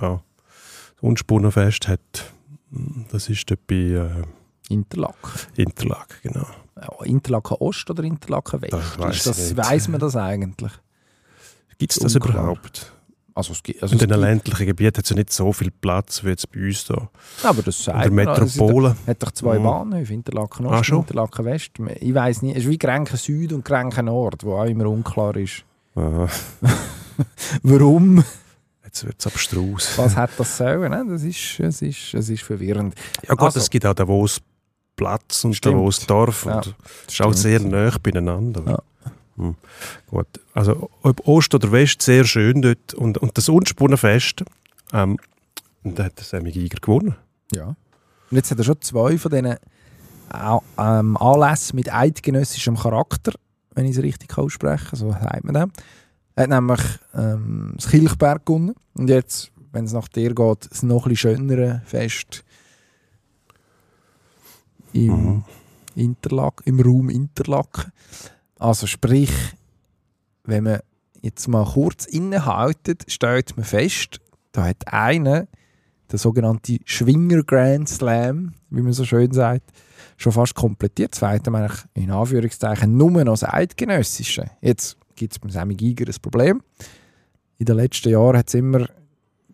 [0.00, 0.20] ja,
[0.94, 2.00] das Unspunnenfest hat.
[3.10, 4.08] Das ist dort bei äh,
[4.68, 5.30] Interlaken.
[5.56, 6.46] Interlaken, genau.
[6.76, 8.72] Ja, Interlaken Ost oder Interlaken West?
[8.72, 10.72] Das weiss das, weiss man das eigentlich?
[11.78, 12.92] Gibt es das überhaupt?
[13.36, 16.24] Also es gibt, also In den ländlichen Gebieten hat es ja nicht so viel Platz
[16.24, 17.08] wie jetzt bei uns da.
[17.44, 18.28] aber das In sagt der man.
[18.28, 18.96] Also es Metropole.
[19.06, 19.62] hat doch zwei Mhm.
[19.64, 21.00] Bahnhöfe, Interlaken Ost Ah, und?
[21.02, 21.70] Interlaken West.
[22.00, 25.36] Ich weiß nicht, es ist wie Grenken Süd und Grenken Nord, wo auch immer unklar
[25.36, 25.64] ist.
[27.62, 28.24] Warum?
[28.84, 29.98] jetzt wird es abstrus.
[29.98, 30.90] Was hat das sollen?
[30.90, 31.04] ne?
[31.08, 32.94] Das ist, es ist, es ist verwirrend.
[33.28, 33.60] Ja gut, Also.
[33.60, 34.40] es gibt auch Davos
[34.96, 35.64] Platz und.
[35.64, 36.46] Davos Dorf.
[36.46, 36.74] Ja, Und
[37.06, 38.62] es ist auch sehr nah beieinander.
[38.66, 38.78] Ja.
[39.36, 39.54] Hm.
[40.06, 40.26] Gut.
[40.54, 42.94] Also ob Ost oder West, sehr schön dort.
[42.94, 44.44] Und, und das Unspunnenfest,
[44.92, 45.18] ähm,
[45.82, 47.14] und da hat der Sammy Giger gewonnen.
[47.54, 47.66] Ja.
[47.68, 47.76] Und
[48.36, 49.56] jetzt hat er schon zwei von diesen
[50.32, 53.32] Au- ähm, Anlässen mit eidgenössischem Charakter,
[53.74, 55.68] wenn ich es richtig aussprechen so sagt man das.
[56.34, 56.80] Er hat nämlich
[57.14, 58.74] ähm, das Kilchberg gewonnen.
[58.94, 62.42] Und jetzt, wenn es nach dir geht, das noch ein bisschen schönere Fest
[64.92, 65.44] im, Mhm.
[65.94, 67.92] Interlaken, im Raum Interlaken.
[68.58, 69.32] Also sprich,
[70.44, 70.80] wenn man
[71.22, 74.20] jetzt mal kurz innehaltet, stellt man fest,
[74.52, 75.46] da hat einer,
[76.10, 79.72] der sogenannte Schwinger Grand Slam, wie man so schön sagt,
[80.16, 81.12] schon fast komplettiert.
[81.12, 84.50] Das zweite eigentlich in Anführungszeichen nur noch das Eidgenössische.
[84.60, 86.62] Jetzt gibt es beim Sammy Giger ein Problem.
[87.58, 88.86] In den letzten Jahren hat es immer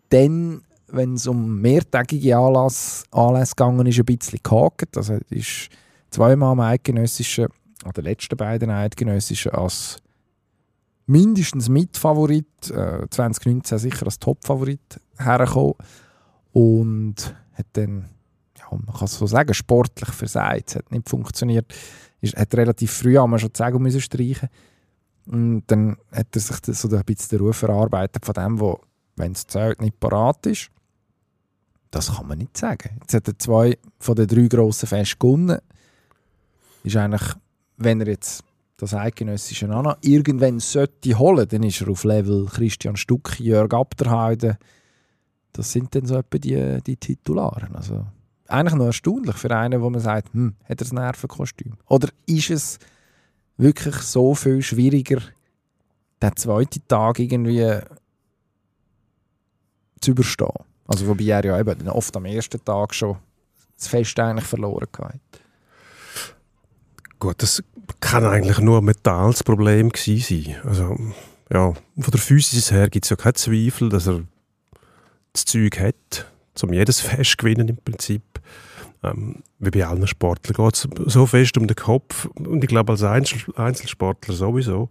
[0.09, 4.95] dann, wenn es um mehrtägige Anlass, Anlässe gegangen ist, ein bisschen gehakt.
[4.95, 5.69] Also es ist
[6.11, 7.47] zweimal am Eidgenössischen,
[7.83, 9.97] an den letzten beiden Eidgenössischen, als
[11.05, 15.75] mindestens Mitfavorit, äh, 2019 sicher als Topfavorit hergekommen
[16.53, 18.09] und hat dann,
[18.57, 20.69] ja, man kann es so sagen, sportlich versagt.
[20.69, 21.73] Es hat nicht funktioniert.
[22.21, 24.49] Ist, hat relativ früh einmal schon die müssen streichen
[25.25, 28.79] und dann hat er sich so ein bisschen den Ruf erarbeitet von dem, wo,
[29.15, 30.69] wenn das Zelt nicht parat ist,
[31.91, 32.97] das kann man nicht sagen.
[33.01, 35.59] Jetzt hat er zwei von den drei grossen Festen gewonnen.
[36.83, 37.35] Ist eigentlich,
[37.83, 38.43] wenn er jetzt
[38.77, 44.57] das eidgenössische noch irgendwann sollte holen, dann ist er auf Level Christian Stuck, Jörg Abderheide.
[45.53, 47.75] Das sind dann so etwa die, die Titularen.
[47.75, 48.05] Also
[48.47, 51.73] eigentlich noch erstaunlich für einen, wo man sagt, hm, hat er das Nervenkostüm?
[51.87, 52.79] Oder ist es
[53.57, 55.21] wirklich so viel schwieriger,
[56.21, 57.79] den zweiten Tag irgendwie
[60.01, 60.49] zu überstehen?
[60.87, 63.17] Also wobei er ja eben oft am ersten Tag schon
[63.77, 65.19] das Fest eigentlich verloren hat.
[67.19, 67.63] Gut, das
[68.03, 70.57] kann eigentlich nur ein mentales Problem sein.
[70.65, 70.97] Also,
[71.51, 74.21] ja, von der Physis her gibt es ja keinen Zweifel, dass er
[75.31, 76.27] das Zeug hat,
[76.61, 78.21] um jedes Fest zu gewinnen im Prinzip.
[79.03, 82.93] Ähm, wie bei allen Sportlern geht es so fest um den Kopf und ich glaube
[82.93, 84.89] als Einzel Einzelsportler sowieso,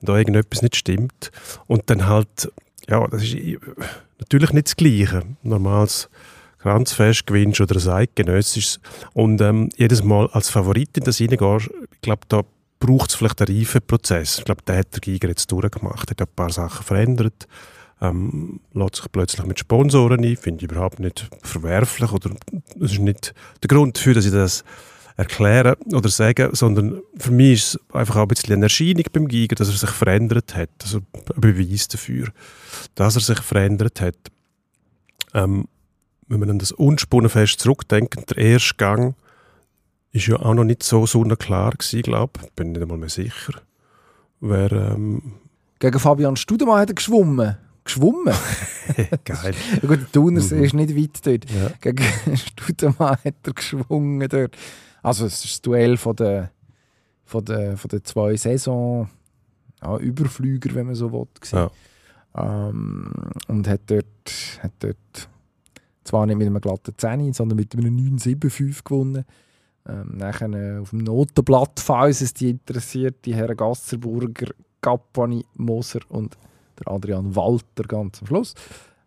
[0.00, 1.30] wenn da irgendetwas nicht stimmt
[1.66, 2.52] und dann halt,
[2.88, 3.58] ja, das ist
[4.18, 5.22] natürlich nicht das Gleiche.
[5.42, 6.10] Normales
[6.58, 8.80] Kranzfest gewinnst oder ein eidgenössisches
[9.12, 12.42] und ähm, jedes Mal als Favorit in das reingehst, ich glaube, da
[12.84, 14.38] braucht es vielleicht einen Reifeprozess.
[14.38, 17.48] Ich glaube, den hat der Giger jetzt durchgemacht, hat ein paar Sachen verändert,
[18.00, 22.30] ähm, lässt sich plötzlich mit Sponsoren ein, finde ich überhaupt nicht verwerflich oder
[22.76, 24.64] das ist nicht der Grund dafür, dass ich das
[25.16, 29.28] erkläre oder sage, sondern für mich ist es einfach auch ein bisschen eine Erscheinung beim
[29.28, 32.28] Giger, dass er sich verändert hat, also ein Beweis dafür,
[32.96, 34.16] dass er sich verändert hat.
[35.32, 35.68] Ähm,
[36.26, 39.14] wenn man an das Unspunnenfest zurückdenkt, der erste Gang
[40.14, 42.50] ist ja auch noch nicht so sonnenklar gewesen, glaube ich.
[42.52, 43.60] Bin nicht einmal mehr sicher.
[44.40, 45.34] Wer, ähm,
[45.78, 47.56] Gegen Fabian Studemann hat er geschwommen.
[47.84, 48.32] Geschwommen?
[49.24, 49.54] geil.
[49.82, 50.64] Ja gut, der Thunersee Mhm.
[50.64, 51.50] ist nicht weit dort.
[51.50, 51.70] Ja.
[51.80, 54.56] Gegen Studemann hat er geschwungen dort.
[55.02, 56.50] Also es ist das Duell von der,
[57.24, 59.08] von der, von der zwei Saison
[59.82, 61.26] ja, Überflüger, wenn man so will.
[61.34, 61.68] gewesen.
[62.36, 63.12] Ähm,
[63.48, 64.06] und hat dort,
[64.60, 65.28] hat dort
[66.04, 69.24] zwar nicht mit einem glatten 10, sondern mit einem 975 gewonnen.
[69.86, 76.00] Ähm, nachher äh, auf dem Notenblatt, falls es die interessiert, die Herren Gasserburger, Gappani, Moser
[76.08, 76.38] und
[76.78, 78.54] der Adrian Walter ganz am Schluss.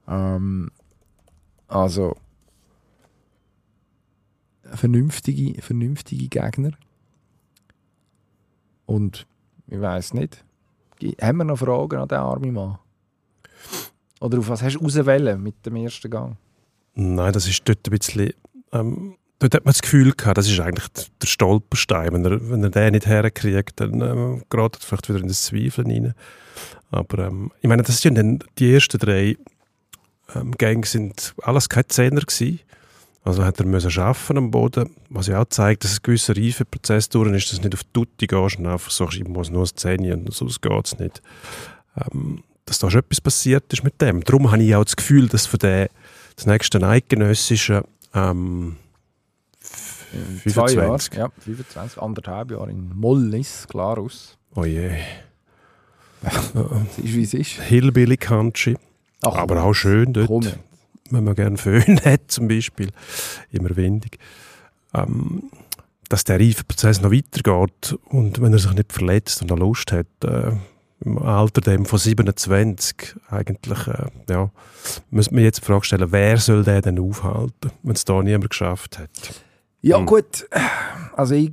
[0.08, 0.70] Ähm,
[1.68, 2.16] also
[4.64, 6.72] vernünftige, vernünftige Gegner.
[8.86, 9.26] Und
[9.68, 10.44] ich weiß nicht.
[11.22, 12.80] Haben wir noch Fragen an den armen Mann?
[14.20, 16.38] Oder auf was hast du auswählen mit dem ersten Gang?
[16.96, 18.34] Nein, das ist dort ein bisschen.
[18.72, 20.88] Ähm, dort hat man das Gefühl gehabt, das ist eigentlich
[21.22, 22.14] der Stolperstein.
[22.14, 25.44] Wenn er, wenn er den nicht herkriegt, dann ähm, gerät er vielleicht wieder in das
[25.44, 26.14] Zweifeln rein.
[26.92, 29.38] Aber ähm, ich meine, das sind dann die ersten drei
[30.36, 32.60] ähm, Gänge sind alles keine Zehner gewesen.
[33.24, 37.10] Also hat er müssen schaffen am Boden, was ja auch zeigt, dass ein gewisser Reifeprozess
[37.10, 39.76] durch ist, dass du nicht auf Tutti gehst und einfach sagst, ich muss nur ein
[39.76, 41.22] Zehni und sonst geht es nicht.
[41.98, 44.24] Ähm, dass da schon etwas passiert ist mit dem.
[44.24, 45.88] Darum habe ich auch das Gefühl, dass für den
[46.36, 48.78] das nächste eidgenössische ähm,
[50.14, 51.14] In Zwei Jahre, 25.
[51.16, 54.38] ja, 25, anderthalb Jahre in Mollis, Glarus.
[54.56, 54.92] Oh je.
[56.24, 57.62] Es ist, wie es ist.
[57.62, 58.76] Hillbilly Country.
[59.24, 60.48] Ach, aber auch schön dort, Komm,
[61.12, 62.90] wenn man gerne Föhn hat zum Beispiel.
[63.52, 64.18] Immer windig.
[64.94, 65.44] Ähm,
[66.10, 70.08] dass der Reifeprozess noch weitergeht und wenn er sich nicht verletzt und noch Lust hat,
[70.24, 70.52] äh,
[71.02, 74.50] im Alter dem von 27 eigentlich, äh, ja,
[75.12, 78.50] müsste man jetzt die Frage stellen, wer soll den denn aufhalten, wenn es da niemand
[78.50, 79.10] geschafft hat.
[79.88, 80.06] Ja, Hm.
[80.06, 80.48] gut.
[81.16, 81.52] Also ich,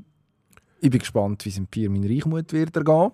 [0.81, 3.13] ich bin gespannt, wie es im Pirmin Reichmut wird ergehen.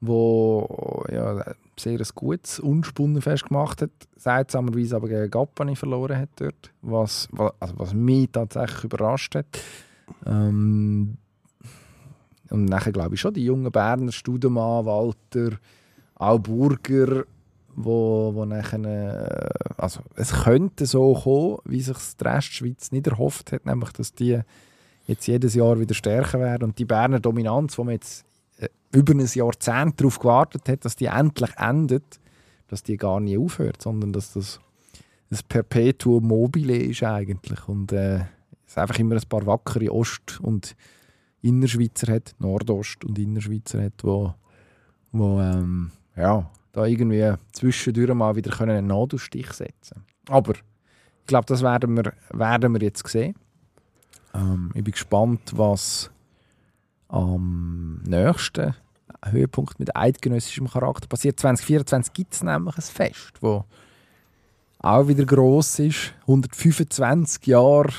[0.00, 1.44] Wo ja,
[1.78, 3.90] sehr ein gutes Unspunnenfest gemacht hat.
[4.16, 6.70] Seltsamerweise aber gegen Gappani verloren hat dort.
[6.82, 9.46] Was, wa- also was mich tatsächlich überrascht hat.
[10.26, 11.16] Ähm,
[12.50, 15.56] und nachher glaube ich schon die jungen Berner, Studemann, Walter,
[16.16, 17.24] auch Burger,
[17.76, 23.52] wo, wo nachher, äh, also es könnte so kommen, wie sich die Restschweiz nicht erhofft
[23.52, 24.40] hat, nämlich dass die
[25.06, 28.24] jetzt jedes Jahr wieder stärker werden und die Berner Dominanz, wo man jetzt
[28.58, 32.18] äh, über ein Jahrzehnt darauf gewartet hat, dass die endlich endet,
[32.68, 34.58] dass die gar nie aufhört, sondern dass das
[35.30, 38.20] ein Perpetuum mobile ist eigentlich und äh,
[38.66, 40.74] es einfach immer ein paar wackere Ost- und
[41.42, 44.34] Innerschweizer hat, Nordost- und Innerschweizer hat, wo,
[45.12, 51.62] wo ähm, ja, da irgendwie zwischendurch mal wieder einen Nadelstich setzen Aber ich glaube, das
[51.62, 53.34] werden wir, werden wir jetzt sehen.
[54.34, 56.10] Ähm, ich bin gespannt, was
[57.08, 58.74] am nächsten
[59.24, 61.40] Höhepunkt mit eidgenössischem Charakter passiert.
[61.40, 63.64] 2024 gibt es nämlich ein Fest, wo
[64.78, 66.12] auch wieder gross ist.
[66.22, 67.92] 125 Jahre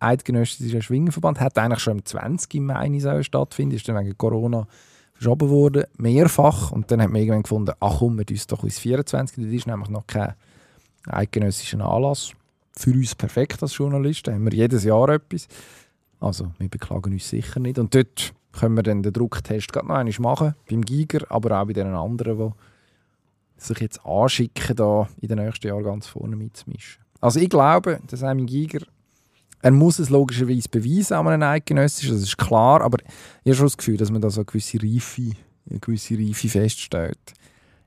[0.00, 1.40] eidgenössischer Schwingenverband.
[1.40, 2.56] Hat eigentlich schon am 20.
[2.56, 4.66] im Mai sollen stattfinden, ist dann wegen Corona
[5.22, 6.72] verschoben worden, mehrfach.
[6.72, 9.44] Und dann hat man irgendwann gefunden, ach komm, wir uns doch ins 24.
[9.44, 10.34] Das ist nämlich noch kein
[11.06, 12.32] eidgenössischer Anlass.
[12.76, 15.46] Für uns perfekt als Journalist, da haben wir jedes Jahr etwas.
[16.20, 17.78] Also, wir beklagen uns sicher nicht.
[17.78, 21.66] Und dort können wir dann den Drucktest gerade noch einmal machen, beim Giger, aber auch
[21.66, 22.54] bei den anderen,
[23.56, 27.02] die sich jetzt anschicken, da in den nächsten Jahren ganz vorne mitzumischen.
[27.20, 28.80] Also ich glaube, dass Simon Giger,
[29.62, 32.98] er muss es logischerweise beweisen an einem Eidgenössischen, das ist klar, aber
[33.44, 35.36] ich habe schon das Gefühl, dass man da so eine gewisse Reife,
[35.70, 37.32] eine gewisse Reife feststellt.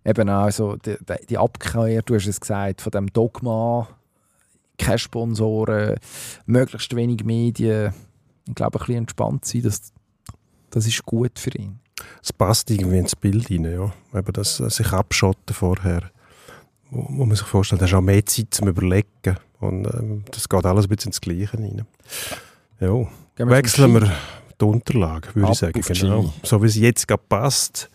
[0.05, 0.95] Eben auch so die,
[1.29, 3.89] die, Abkehr, du hast es gesagt, von dem Dogma,
[4.77, 5.95] keine Sponsoren,
[6.45, 7.93] möglichst wenig Medien.
[8.47, 9.91] Ich glaube, ein bisschen entspannt sein, das,
[10.69, 11.79] das ist gut für ihn.
[12.23, 13.91] Es passt irgendwie ins Bild rein, ja.
[14.17, 16.11] Eben das äh, sich abschotten vorher.
[16.89, 19.37] Wo, wo man sich vorstellt, da hast auch mehr Zeit zum Überlegen.
[19.67, 21.85] Und ähm, das geht alles ein bisschen ins Gleiche rein.
[22.79, 23.07] Ja.
[23.35, 24.11] Wir Wechseln wir
[24.59, 25.81] die Unterlage, würde Ab ich sagen.
[25.81, 26.33] Genau.
[26.43, 27.89] So wie es jetzt gerade passt.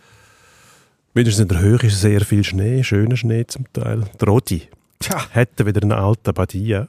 [1.14, 4.04] Mindestens in der Höhe ist sehr viel Schnee, schöner Schnee zum Teil.
[4.20, 4.68] Der Rodi
[5.00, 5.26] Tja.
[5.30, 6.88] hätte wieder einen alten Badia.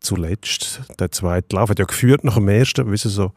[0.00, 3.32] Zuletzt, der zweite Lauf hat ja geführt nach dem ersten, wie es so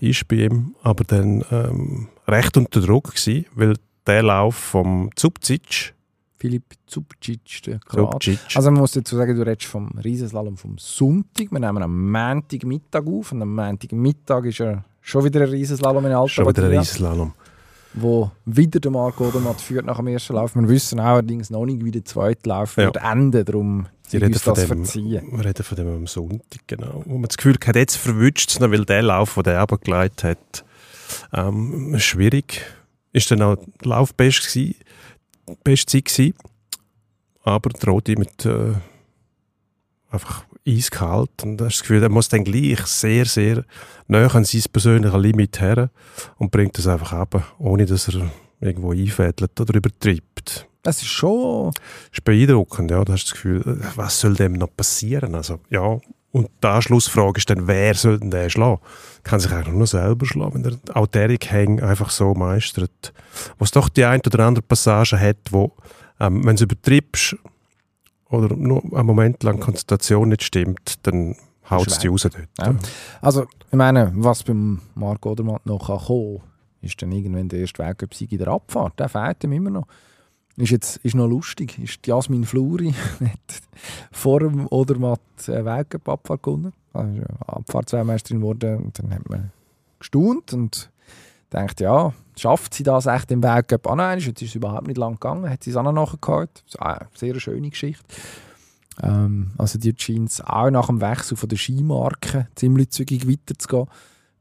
[0.00, 3.74] ist bei ihm, aber dann ähm, recht unter Druck gewesen, weil
[4.06, 5.94] der Lauf vom Zubcic,
[6.40, 8.22] Filip Zubcic, der Kroat.
[8.22, 11.50] Zubcic Also man muss dazu sagen, du redest vom Riesenslalom vom Sonntag.
[11.52, 16.12] Wir nehmen am Montagmittag auf und am Montagmittag ist ja schon wieder ein Riesenslalom in
[16.12, 17.32] Alta schon wieder ein Riesenslalom.
[17.92, 20.54] wo wieder der Marco Odermatt führt nach dem ersten Lauf.
[20.54, 22.84] Wir wissen allerdings noch nicht, wie der zweite Lauf Ja.
[22.86, 25.28] wird enden, darum Sie reden uns von das dem, verziehen.
[25.32, 27.02] wir reden von dem am Sonntag, genau.
[27.04, 30.24] Wo man das Gefühl hat, jetzt verwünscht es noch, weil der Lauf, den er abgeleitet
[30.24, 30.64] hat,
[31.34, 32.62] ähm, schwierig.
[33.12, 33.56] Ist dann auch
[35.48, 36.34] die gsi, Bestzeit gewesen.
[37.42, 38.74] Aber der Rodi mit äh,
[40.10, 43.64] einfach eiskalt und du hast das Gefühl, er muss dann gleich sehr, sehr
[44.08, 45.90] nah an sein persönliches Limit her
[46.36, 48.30] und bringt das einfach ab, ohne dass er
[48.60, 50.68] irgendwo einfädelt oder übertreibt.
[50.82, 51.72] Das ist schon...
[51.72, 53.04] Das ist beeindruckend, ja.
[53.04, 53.62] Du hast das Gefühl,
[53.96, 55.34] was soll dem noch passieren?
[55.34, 55.98] Also, ja.
[56.32, 58.80] Und die Anschlussfrage ist dann, wer soll denn den schlagen?
[59.24, 63.12] Kann sich eigentlich nur selber schlagen, wenn er auch Derek Hang einfach so meistert.
[63.58, 65.72] Was doch die ein oder andere Passage hat, wo,
[66.20, 67.36] ähm, wenn du übertreibst
[68.28, 71.34] oder nur einen Moment lang Konzentration nicht stimmt, dann
[71.68, 72.48] haut es die raus dort.
[72.58, 72.74] Ja.
[73.20, 76.42] Also, ich meine, was beim Marc Odermatt noch kann kommen
[76.82, 78.98] ist dann irgendwann der erste Weltcup-Sieg in der Abfahrt.
[78.98, 79.86] Der fehlt ihm immer noch.
[80.60, 81.78] Ist, jetzt, ist noch lustig.
[81.78, 83.62] Ist Jasmin Fluri hat
[84.12, 86.72] vor dem Odermatt eine Weltcup-Abfahrt gewonnen.
[86.92, 88.84] Also ja Abfahrtsweltmeisterin geworden.
[88.84, 89.52] Und dann hat man
[89.98, 90.90] gestaunt und
[91.52, 93.86] denkt, ja, schafft sie das echt im Weltcup?
[93.86, 95.48] Ah nein, jetzt ist es überhaupt nicht lang gegangen.
[95.48, 96.62] Hat sie es auch noch nachgeholt.
[96.78, 98.04] Eine sehr schöne Geschichte.
[99.02, 103.86] Ähm, also die scheint auch nach dem Wechsel von der Skimarke ziemlich zügig weiterzugehen.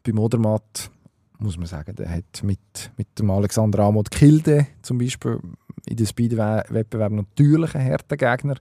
[0.03, 0.91] Beim Odermatt
[1.39, 2.59] muss man sagen, der hat mit,
[2.97, 5.39] mit dem Alexander Amod Kilde zum Beispiel
[5.87, 8.55] in den Speed-Wettbewerb natürlich einen harten Gegner.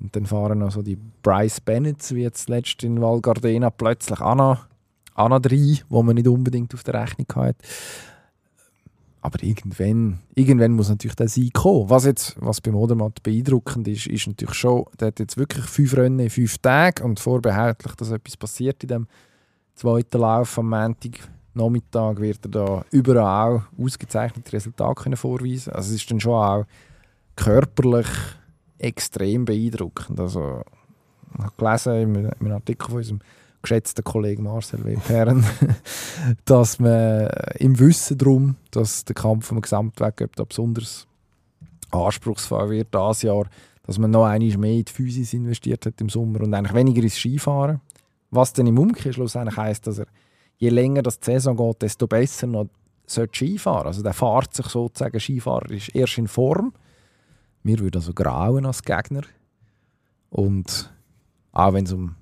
[0.00, 4.20] Und dann fahren noch so die Bryce Bennett, wie jetzt letzt in Val Gardena, plötzlich
[4.20, 4.66] auch noch,
[5.14, 5.28] auch
[5.88, 7.56] wo man nicht unbedingt auf der Rechnung hat.
[9.20, 11.90] Aber irgendwann, irgendwann muss natürlich der Sieg kommen.
[11.90, 15.96] Was, jetzt, was beim Odermatt beeindruckend ist, ist natürlich schon, der hat jetzt wirklich fünf
[15.96, 19.06] Rennen in fünf Tagen und vorbehaltlich, dass etwas passiert in dem
[19.74, 21.28] zweiten Lauf am Montag
[21.58, 26.64] Nachmittag wird er da überall auch ausgezeichnete Resultate vorweisen Also es ist dann schon auch
[27.36, 28.06] körperlich
[28.78, 30.18] extrem beeindruckend.
[30.20, 30.62] Also
[31.36, 33.20] ich habe gelesen in einem- in einem Artikel von unserem
[33.60, 34.96] geschätzten Kollegen Marcel W.
[34.96, 35.44] Perren,
[36.44, 37.28] dass man
[37.58, 41.06] im Wissen darum, dass der Kampf den Gesamtweltcup da besonders
[41.90, 43.46] anspruchsvoll wird dieses Jahr,
[43.84, 47.02] dass man noch einmal mehr in die Physis investiert hat im Sommer und eigentlich weniger
[47.02, 47.80] ins Skifahren.
[48.30, 50.06] Was dann im Umkehrschluss eigentlich heisst, dass er
[50.58, 52.68] je länger das die Saison geht, desto besser noch
[53.06, 53.86] sollte Skifahren.
[53.86, 56.72] Also der fährt sich sozusagen, Skifahrer ist erst in Form.
[57.62, 59.22] Wir würden also grauen als Gegner.
[60.30, 60.92] Und
[61.52, 62.14] auch wenn es um,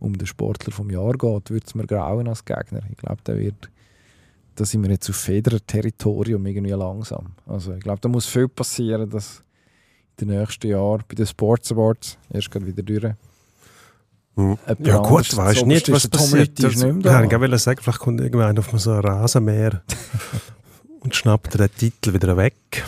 [0.00, 2.82] um den Sportler vom Jahr geht, würde es mir grauen als Gegner.
[2.90, 3.70] Ich glaube, der wird,
[4.56, 7.32] da sind wir jetzt auf Federer-Territorium irgendwie langsam.
[7.46, 9.42] Also ich glaube, da muss viel passieren, dass
[10.20, 13.14] in den nächsten Jahren bei den Sports Awards erst gerade wieder durch.
[14.36, 14.58] Mhm.
[14.80, 16.58] Ja gut, weißt das nicht, was passiert.
[16.58, 17.24] Lüthi, ist Das- nicht mehr Ja, da.
[17.24, 19.82] ich wollte sagen, vielleicht kommt irgendwann auf so ein Rasenmäher
[21.00, 22.84] und schnappt den Titel wieder weg.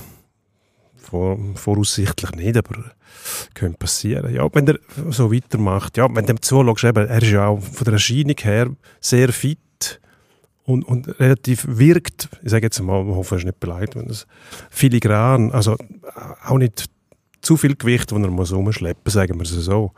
[0.96, 2.84] Vor, voraussichtlich nicht, aber
[3.54, 4.34] könnte passieren.
[4.34, 4.78] Ja, wenn er
[5.10, 8.34] so weitermacht, ja, wenn du ihm zuschaust, eben, er ist ja auch von der Erscheinung
[8.40, 8.70] her
[9.00, 10.00] sehr fit
[10.64, 14.10] und, und relativ wirkt, ich sage jetzt mal, ich hoffe, er ist nicht beleidigt, wenn
[14.10, 14.26] es
[14.68, 15.76] filigran, also
[16.44, 16.86] auch nicht
[17.40, 19.92] zu viel Gewicht, das er muss rumschleppen, sagen wir es so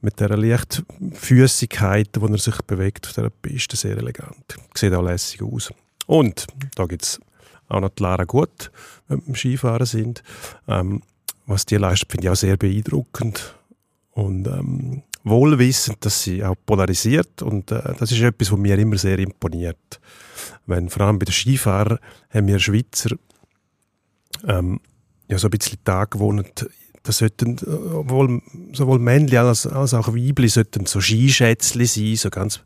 [0.00, 4.56] mit dieser Leichtfüßigkeit, wo er sich bewegt auf dieser Piste, sehr elegant.
[4.74, 5.72] Sieht auch lässig aus.
[6.06, 7.20] Und da gibt es
[7.68, 8.70] auch noch die Lara Gut,
[9.08, 10.22] wenn wir beim Skifahren sind.
[10.66, 11.02] Ähm,
[11.46, 13.54] was die leistet, finde ich auch sehr beeindruckend.
[14.12, 17.42] Und ähm, wohlwissend, dass sie auch polarisiert.
[17.42, 20.00] Und äh, das ist etwas, was mir immer sehr imponiert.
[20.66, 21.98] Wenn, vor allem bei den Skifahrern
[22.30, 23.16] haben wir Schweizer
[24.46, 24.80] ähm,
[25.28, 26.68] ja, so ein bisschen Tag gewohnt,
[27.02, 27.56] das sollten
[27.94, 28.42] obwohl,
[28.72, 32.60] sowohl Männchen als, als auch Weibli sollten so Skischätzli sein, so ganz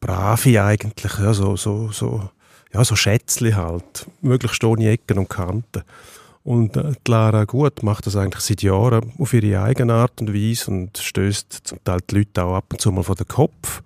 [0.00, 2.30] brave eigentlich, ja, so, so, so,
[2.72, 5.82] ja, so Schätzli halt, möglichst ohne Ecken und Kanten.
[6.44, 10.70] Und äh, Lara Gut macht das eigentlich seit Jahren auf ihre eigene Art und Weise
[10.70, 13.82] und stößt zum Teil die Leute auch ab und zu mal vor den Kopf,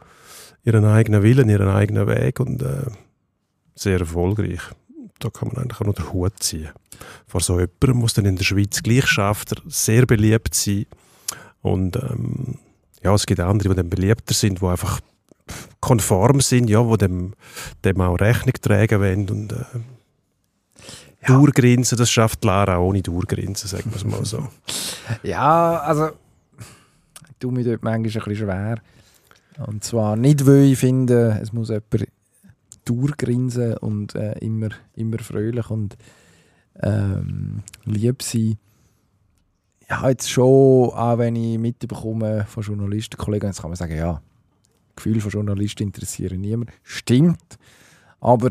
[0.64, 2.86] ihren eigenen Willen, ihren eigenen Weg und äh,
[3.74, 4.60] sehr erfolgreich.
[5.23, 6.70] Da kann man eigentlich auch noch den Hut ziehen
[7.27, 10.87] vor so jemandem, muss dann in der Schweiz gleich schafft, er sehr beliebt sein.
[11.62, 12.59] Und ähm,
[13.03, 15.01] ja, es gibt andere, die dann beliebter sind, die einfach
[15.81, 17.33] konform sind, ja, die dem,
[17.85, 19.64] dem auch Rechnung tragen wollen und äh,
[21.27, 21.37] Ja.
[21.37, 24.49] Durchgrinsen, das schafft Lara auch ohne Durchgrinsen, sagen wir es mal so.
[25.23, 28.79] Ja, also ich tue mir dort manchmal ein bisschen schwer.
[29.66, 32.07] Und zwar nicht, weil ich finde, es muss jemand
[32.85, 35.97] durchgrinsen und äh, immer, immer fröhlich und
[36.80, 38.59] ähm, lieb sein.
[39.89, 44.22] Ja, jetzt schon, auch wenn ich mitbekomme von Journalistenkollegen, jetzt kann man sagen, ja,
[44.97, 46.70] Gefühl von Journalisten interessieren niemand.
[46.83, 47.59] Stimmt,
[48.20, 48.51] aber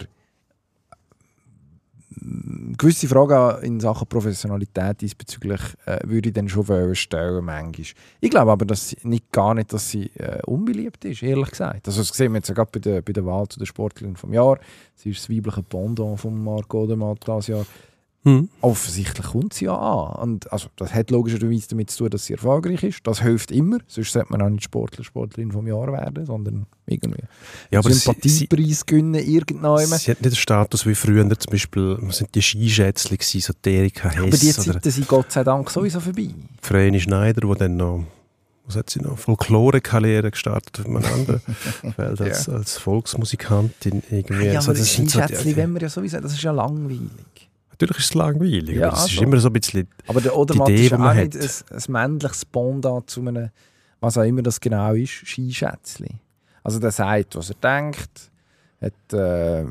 [2.78, 7.86] gewisse Fragen in Sachen Professionalität diesbezüglich äh, würde ich dann schon stellen, manchmal.
[8.20, 11.88] Ich glaube aber dass sie, nicht, gar nicht, dass sie äh, unbeliebt ist, ehrlich gesagt.
[11.88, 14.16] Also das sehen wir jetzt ja gerade bei der, bei der Wahl zu der Sportlerin
[14.16, 14.60] vom Jahr.
[14.96, 17.66] Sie ist das weibliche Pendant von Marco Odermatt dieses Jahr.
[18.24, 18.50] Hm.
[18.62, 20.16] Offensichtlich kommt sie ja an.
[20.22, 23.00] Und also, das hat logischerweise damit zu tun, dass sie erfolgreich ist.
[23.06, 23.80] Das hilft immer.
[23.88, 27.24] Sonst sollte man auch nicht Sportler, Sportlerin vom Jahr werden, sondern irgendwie
[27.72, 29.80] Ja, aber sie, sie, Sympathiepreis gewinnen irgendjemand.
[29.90, 33.54] sie hat nicht den Status wie früher, zum Beispiel, was sind die Skischätzchen gewesen, so
[33.66, 36.30] die Erika Aber die Hess Zeiten sind Gott sei Dank sowieso vorbei.
[36.62, 38.04] Vreni Schneider, die dann noch,
[38.68, 41.42] was hat sie noch, Folklore-Karriere gestartet auf einem anderen
[41.96, 44.46] Feld als, als Volksmusikantin irgendwie.
[44.46, 46.52] Ja, Also aber das das sind so Skischätzchen, wenn wir ja sowieso, das ist ja
[46.52, 47.50] langweilig.
[47.82, 49.24] Natürlich ist es langweilig, Ja, aber es ist also.
[49.24, 51.78] immer so ein bisschen, Aber der Odermatt Idee, ist die ja man auch nicht ein,
[51.78, 53.50] ein männliches Pendant zu einem,
[54.00, 56.20] was auch immer das genau ist, Skischätzchen.
[56.64, 58.32] Also der sagt, was er denkt,
[58.82, 59.64] hat, äh,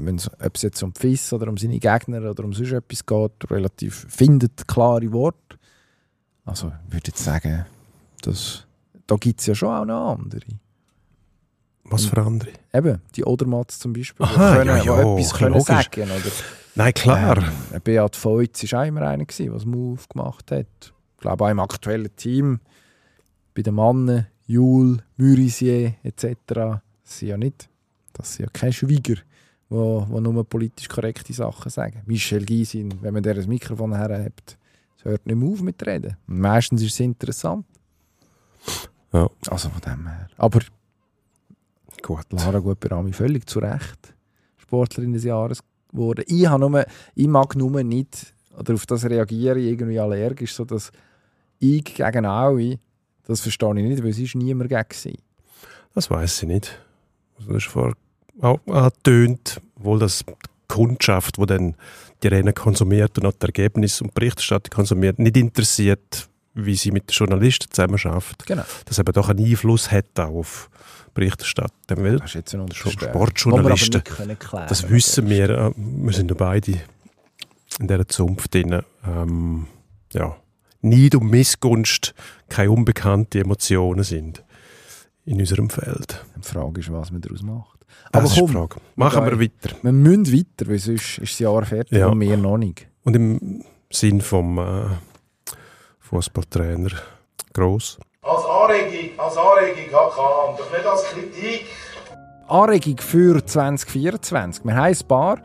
[0.45, 3.51] ob es jetzt um die FIS oder um seine Gegner oder um sonst etwas geht,
[3.51, 5.57] relativ findet klare Worte.
[6.45, 7.65] Also ich würde jetzt sagen,
[8.23, 8.67] dass,
[9.07, 10.41] da gibt es ja schon auch noch andere.
[11.85, 12.51] was für andere.
[12.73, 15.67] Eben, die Odermatts zum Beispiel, die, Aha, können, ja, ja, etwas können logisch.
[15.67, 16.33] sagen oder
[16.81, 17.37] Nein, klar.
[17.75, 20.67] Ähm, Beat Feutz war auch immer einer, der was Move gemacht hat.
[20.81, 22.59] Ich glaube auch im aktuellen Team,
[23.55, 26.35] bei den Mannen, Jules, Murisier etc.
[26.47, 27.69] Das sind ja nicht,
[28.15, 29.17] das sind ja keine Schweiger,
[29.69, 32.01] die nur politisch korrekte Sachen sagen.
[32.07, 34.57] Michel Gysin, wenn man der das Mikrofon herhebt,
[34.97, 36.17] das hört nicht mehr auf mit Reden.
[36.29, 37.67] Und meistens ist es interessant.
[39.13, 39.29] Ja.
[39.51, 40.31] Also von dem her.
[40.39, 40.61] Aber
[42.01, 42.25] Gut.
[42.31, 44.15] Lara Guperami völlig zu Recht
[44.57, 46.25] Sportlerin des Jahres geworden.
[46.27, 46.85] Ich, habe nur,
[47.15, 50.93] ich mag nur nicht, oder auf das reagiere ich irgendwie allergisch, so dass
[51.59, 52.79] ich gegen alle,
[53.27, 55.19] das verstehe ich nicht, weil es ist niemand gegen.
[55.95, 56.79] Das weiß ich nicht.
[57.39, 57.95] Also das ist vor
[58.41, 60.35] angetönt, wohl das die
[60.69, 61.75] Kundschaft, die dann
[62.23, 67.09] die Rennen konsumiert und auch die Ergebnisse und Berichterstattung konsumiert, nicht interessiert, wie sie mit
[67.09, 68.45] den Journalisten zusammenarbeitet.
[68.47, 68.65] Genau.
[68.87, 70.69] Das eben doch einen Einfluss hat auf
[71.15, 72.05] Berichterstattung.
[72.05, 72.99] Weil Das ist Unterstellung.
[73.11, 74.03] Sportjournalisten,
[74.69, 75.51] das wissen wir.
[75.51, 76.73] äh, Wir sind ja beide
[77.79, 78.83] in dieser Zunft drin.
[79.07, 79.67] Ähm,
[80.13, 80.37] ja,
[80.83, 82.15] Neid und Missgunst
[82.49, 84.43] keine unbekannte Emotionen sind
[85.25, 86.25] in unserem Feld.
[86.37, 87.79] Die Frage ist, was man daraus macht.
[88.13, 88.77] Das Aber ist die komm, Frage.
[88.97, 89.77] Machen wir weiter.
[89.83, 92.09] wir müssen weiter, weil sonst ist das Jahr fertig Ja.
[92.09, 92.87] und wir noch nicht.
[93.05, 94.85] Und im Sinn vom äh,
[96.11, 96.91] Fußballtrainer
[97.53, 97.97] Gross.
[98.23, 101.67] Als Anregung, als Anregung HK und doch nicht als Kritik.
[102.49, 104.65] Anregung für 2024.
[104.65, 105.41] Wir haben ein paar.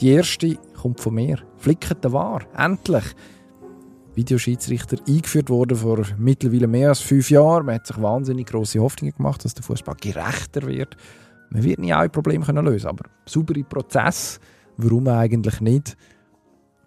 [0.00, 1.38] Die erste kommt von mir.
[1.56, 2.42] Flicken der War.
[2.56, 3.04] Endlich.
[4.14, 7.66] Videoschiedsrichter eingeführt worden vor mittlerweile mehr als fünf Jahren.
[7.66, 10.96] Man hat sich wahnsinnig große Hoffnungen gemacht, dass der Fußball gerechter wird.
[11.50, 14.38] Man wird nie alle Probleme können lösen, aber saubere Prozess.
[14.76, 15.96] Warum eigentlich nicht?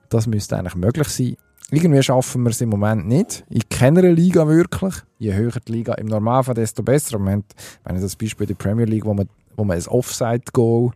[0.08, 1.36] Das müsste eigentlich möglich sein.
[1.72, 3.46] Irgendwie schaffen wir es im Moment nicht.
[3.50, 4.96] In keiner Liga wirklich.
[5.20, 7.20] Je höher die Liga im Normalfall, desto besser.
[7.20, 7.44] Wir haben,
[7.84, 10.92] wenn ich das Beispiel der Premier League, wo man, wo man ein Offside-Goal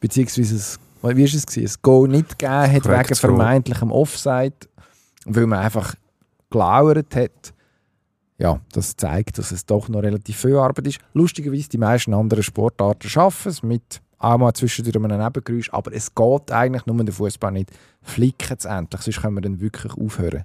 [0.00, 3.36] beziehungsweise ein, wie ist es gewesen, ein Goal nicht gegeben hat wegen Korrektion.
[3.36, 4.56] vermeintlichem Offside,
[5.24, 5.94] weil man einfach
[6.50, 7.54] gelauert hat.
[8.38, 11.00] Ja, das zeigt, dass es doch noch relativ viel Arbeit ist.
[11.12, 16.14] Lustigerweise, die meisten anderen Sportarten schaffen es mit auch mal zwischendurch einem Nebengeräusch, aber es
[16.14, 17.70] geht eigentlich nur der Fußball nicht.
[18.02, 20.44] Flicken es endlich, sonst können wir dann wirklich aufhören.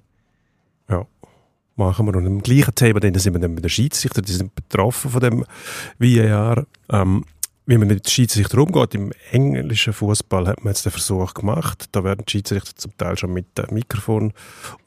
[0.88, 1.06] Ja,
[1.76, 2.14] machen wir.
[2.16, 5.20] Und im gleichen Thema dann sind wir dann mit den Schiedsrichter, die sind betroffen von
[5.20, 5.44] dem
[5.98, 6.66] VAR.
[6.90, 7.24] Ähm,
[7.66, 8.94] wie man mit den Schiedsrichtern umgeht.
[8.94, 11.88] Im englischen Fußball hat man jetzt den Versuch gemacht.
[11.92, 14.32] Da werden die Schiedsrichter zum Teil schon mit dem Mikrofon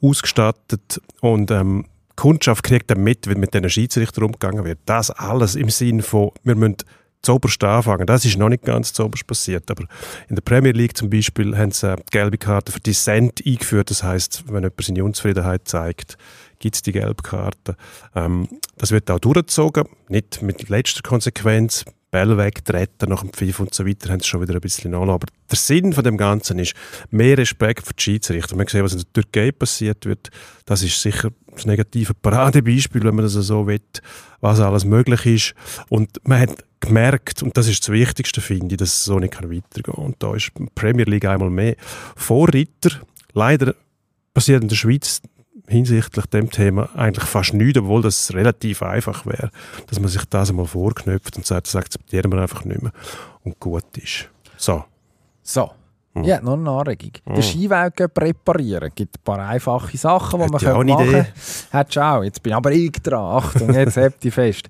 [0.00, 1.00] ausgestattet.
[1.20, 4.78] Und ähm, die Kundschaft kriegt dann mit, wie mit diesen Schiedsrichtern umgegangen wird.
[4.86, 6.76] Das alles im Sinn von, wir müssen
[7.22, 8.06] zoberst anfangen.
[8.06, 9.70] Das ist noch nicht ganz zoberst passiert.
[9.70, 9.84] Aber
[10.28, 13.90] in der Premier League zum Beispiel haben sie äh, die gelbe Karte für Dissent eingeführt.
[13.90, 16.16] Das heißt, wenn jemand seine Unzufriedenheit zeigt,
[16.58, 17.76] gibt es die gelbe Karte.
[18.14, 21.84] Ähm, das wird auch durchgezogen, nicht mit letzter Konsequenz.
[22.10, 25.10] Bälle wegtreten nach dem Pfiff und so weiter, haben sie schon wieder ein bisschen an.
[25.10, 26.74] Aber der Sinn von dem Ganzen ist
[27.10, 28.56] mehr Respekt für die Schiedsrichter.
[28.56, 30.30] Wir sehen, was in der Türkei passiert wird.
[30.64, 33.80] Das ist sicher das negative Paradebeispiel, wenn man das so will,
[34.40, 35.54] was alles möglich ist.
[35.88, 39.34] Und man hat gemerkt, und das ist das Wichtigste, finde ich, dass es so nicht
[39.34, 40.04] weitergehen kann.
[40.04, 41.76] Und da ist die Premier League einmal mehr
[42.16, 42.90] Vorreiter.
[43.34, 43.74] Leider
[44.32, 45.20] passiert in der Schweiz
[45.68, 49.50] hinsichtlich dem Thema eigentlich fast nichts, obwohl das relativ einfach wäre,
[49.86, 52.92] dass man sich das einmal vorknöpft und sagt, das akzeptieren wir einfach nicht mehr
[53.44, 54.28] und gut ist.
[54.56, 54.84] So.
[55.42, 55.70] So.
[56.14, 56.24] Hm.
[56.24, 57.12] Ja, noch eine Anregung.
[57.26, 58.90] Den Skiweg reparieren.
[58.94, 61.26] gibt ein paar einfache Sachen, die man ich auch machen kann.
[61.70, 62.24] Hättest du auch.
[62.24, 63.36] Jetzt bin aber ich dran.
[63.36, 64.68] Achtung, jetzt habt ihr fest.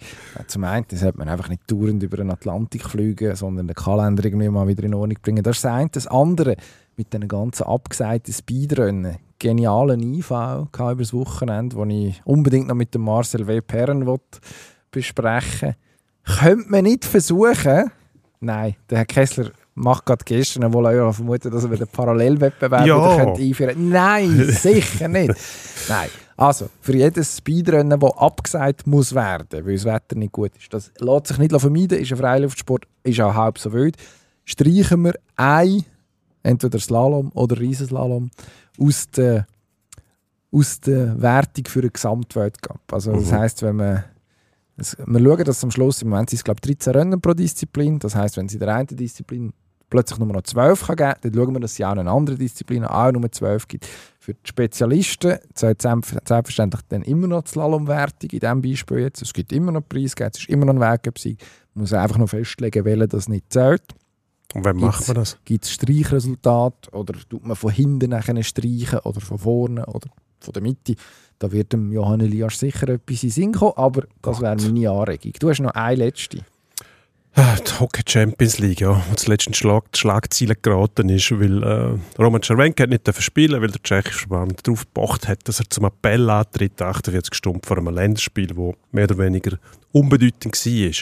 [0.49, 4.49] Zum einen sollte man einfach nicht dauernd über den Atlantik fliegen, sondern den Kalender irgendwie
[4.49, 5.43] mal wieder in Ordnung bringen.
[5.43, 5.89] Das ist das eine.
[5.91, 6.57] Das andere,
[6.97, 9.17] mit den ganzen abgesagten Speedrennen.
[9.39, 13.61] Genialen gehabt über das Wochenende, den ich unbedingt noch mit dem Marcel W.
[13.61, 14.07] Perren
[14.91, 15.75] besprechen
[16.41, 17.91] Könnte man nicht versuchen,
[18.41, 23.17] nein, der Herr Kessler macht gerade gestern wohl auch vermuten, dass er wieder Parallelwettbewerb Ja.
[23.17, 25.35] könnte einführen Nein, sicher nicht.
[25.89, 26.09] Nein.
[26.37, 30.93] Also, für jedes Speedrennen, das abgesagt muss werden, weil das Wetter nicht gut ist, das
[30.99, 33.97] lässt sich nicht vermeiden, ist ein Freiluftsport, ist auch halb so wild,
[34.45, 35.85] streichen wir ein,
[36.49, 38.31] entweder Slalom oder Riesenslalom,
[38.79, 39.47] aus der,
[40.51, 42.81] aus der Wertung für einen Gesamtweltcup.
[42.93, 43.37] Also das Mhm.
[43.37, 44.05] heisst, wenn man
[44.77, 47.35] es, wir schauen, dass am Schluss, im Moment sind es glaube ich 13 Rennen pro
[47.35, 49.53] Disziplin, das heisst, wenn es in der einen Disziplin
[49.91, 52.39] plötzlich nur noch 12 kann geben dann schauen wir, dass es auch in einer anderen
[52.39, 53.87] Disziplin auch nur 12 gibt.
[54.21, 59.23] Für die Spezialisten selbstverständlich dann immer noch die Slalomwertung in diesem Beispiel jetzt.
[59.23, 61.39] Es gibt immer noch Preisgeld, es ist immer noch ein Weltcup-Sieg.
[61.75, 63.83] Man muss einfach noch festlegen, welcher das nicht zählt.
[64.59, 65.39] Und wann macht man das?
[65.45, 70.09] Gibt es Streichresultat oder tut man von hinten nachher streichen oder von vorne oder
[70.41, 70.97] von der Mitte?
[71.39, 75.33] Da wird dem Johann Elias sicher etwas in Sinn kommen, aber das wäre meine Anregung.
[75.39, 76.45] Du hast noch eine letzte.
[77.35, 82.21] Ah, Die Hockey Champions League, ja, wo zuletzt in Schlag, Schlagziele geraten ist, weil äh,
[82.21, 85.85] Roman Czerwenka hat nicht spielen, weil der tschechische Verband darauf gepocht hat, dass er zum
[85.85, 89.57] Appell antritt, 48 Stunden vor einem Länderspiel, wo mehr oder weniger
[89.93, 90.93] unbedeutend war.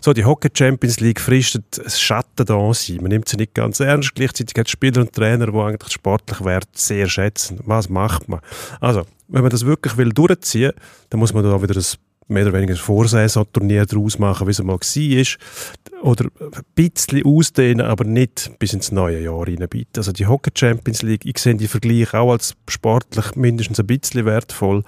[0.00, 2.96] So, die Hockey Champions League fristet ein Schatten da sein.
[2.96, 4.14] Man nimmt sie nicht ganz ernst.
[4.14, 7.60] Gleichzeitig hat Spieler und Trainer, die eigentlich sportlich Wert sehr schätzen.
[7.64, 8.40] Was macht man?
[8.80, 10.72] Also, wenn man das wirklich will durchziehen,
[11.10, 11.84] dann muss man da wieder ein
[12.28, 16.02] mehr oder weniger ein Vorsaisonturnier daraus machen, wie es mal war.
[16.02, 19.96] Oder ein bisschen ausdehnen, aber nicht bis ins neue Jahr reinbieten.
[19.96, 24.24] Also die Hockey Champions League, ich sehe die Vergleiche auch als sportlich mindestens ein bisschen
[24.24, 24.82] wertvoll.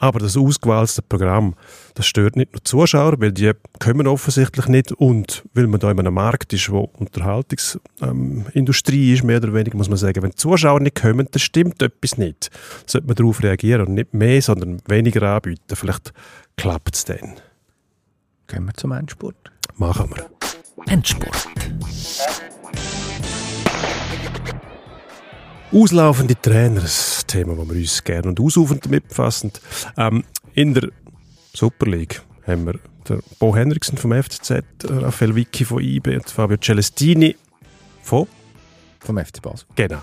[0.00, 1.56] Aber das ausgewählte Programm,
[1.94, 5.90] das stört nicht nur die Zuschauer, weil die kommen offensichtlich nicht und weil man da
[5.90, 10.30] in einem Markt ist, wo Unterhaltungsindustrie ähm, ist, mehr oder weniger, muss man sagen, wenn
[10.30, 12.48] die Zuschauer nicht kommen, dann stimmt etwas nicht.
[12.86, 15.74] Sollte man darauf reagieren und nicht mehr, sondern weniger anbieten.
[15.74, 16.12] Vielleicht
[16.56, 17.34] klappt es dann.
[18.46, 19.50] Gehen wir zum Endspurt.
[19.76, 20.30] Machen wir.
[20.86, 21.48] Endspurt.
[25.72, 29.52] Auslaufende Trainer, ein Thema, das wir uns gerne und ausufernd damit befassen.
[29.96, 30.88] Ähm, in der
[31.54, 36.56] Super League haben wir den Bo Henriksen vom FCZ, Raphael Vicky von IB und Fabio
[36.56, 37.36] Celestini
[38.02, 38.26] von,
[39.00, 39.66] Vom FC Basel.
[39.74, 40.02] genau.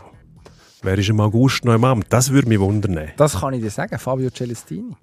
[0.84, 2.06] Wer ist im August noch im Amt?
[2.10, 3.10] Das würde mich wundern.
[3.18, 4.96] Das kann ich dir sagen, Fabio Celestini.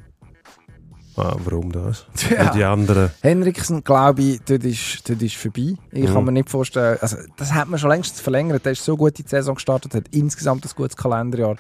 [1.17, 2.07] Ah, warum das?
[2.31, 2.53] Ja.
[2.55, 3.11] Die anderen...
[3.21, 5.75] Henriksen, glaube ich, dort ist, dort ist vorbei.
[5.91, 6.15] Ich Mhm.
[6.15, 8.65] kann mir nicht vorstellen, also das hat man schon längst verlängert.
[8.65, 11.57] Der ist so gut in die Saison gestartet, hat insgesamt ein gutes Kalenderjahr.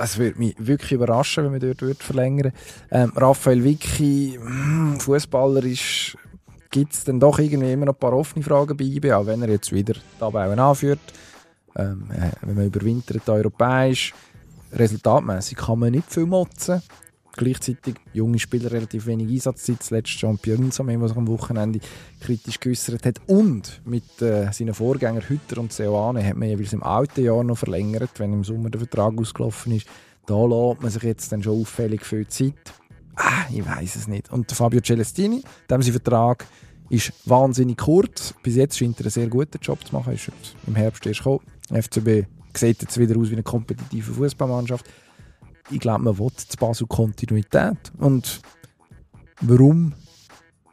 [0.00, 2.52] Es würde mich wirklich überraschen, wenn man dort würde verlängern
[2.90, 6.16] ähm, Raphael Vicky, mm, Fußballer ist,
[6.70, 9.42] gibt es dann doch irgendwie immer noch ein paar offene Fragen bei IB, auch wenn
[9.42, 10.98] er jetzt wieder Tabellen anführt.
[11.76, 14.12] Ähm, äh, wenn man überwintert europäisch,
[14.72, 16.82] resultatmäßig kann man nicht viel motzen.
[17.34, 19.82] Gleichzeitig junge Spieler relativ wenig Einsatzzeit.
[19.82, 21.80] Zuletzt Jean Pierre Samé, der sich am Wochenende
[22.20, 23.20] kritisch geäußert hat.
[23.26, 27.56] Und mit äh, seinen Vorgängern Hütter und Seoane hat man jeweils im alten Jahr noch
[27.56, 29.86] verlängert, wenn im Sommer der Vertrag ausgelaufen ist.
[30.26, 32.54] Da lässt man sich jetzt dann schon auffällig viel Zeit.
[33.16, 34.30] Ah, ich weiß es nicht.
[34.30, 36.46] Und Fabio Celestini, dem sein Vertrag
[36.90, 38.34] ist wahnsinnig kurz.
[38.42, 40.12] Bis jetzt scheint er einen sehr guten Job zu machen.
[40.12, 40.30] Ist
[40.66, 41.40] im Herbst erst gekommen.
[41.70, 44.84] FCB sieht jetzt wieder aus wie eine kompetitive Fußballmannschaft
[45.70, 47.92] ich glaube, man will zu Basel Kontinuität.
[47.98, 48.40] Und
[49.40, 49.94] warum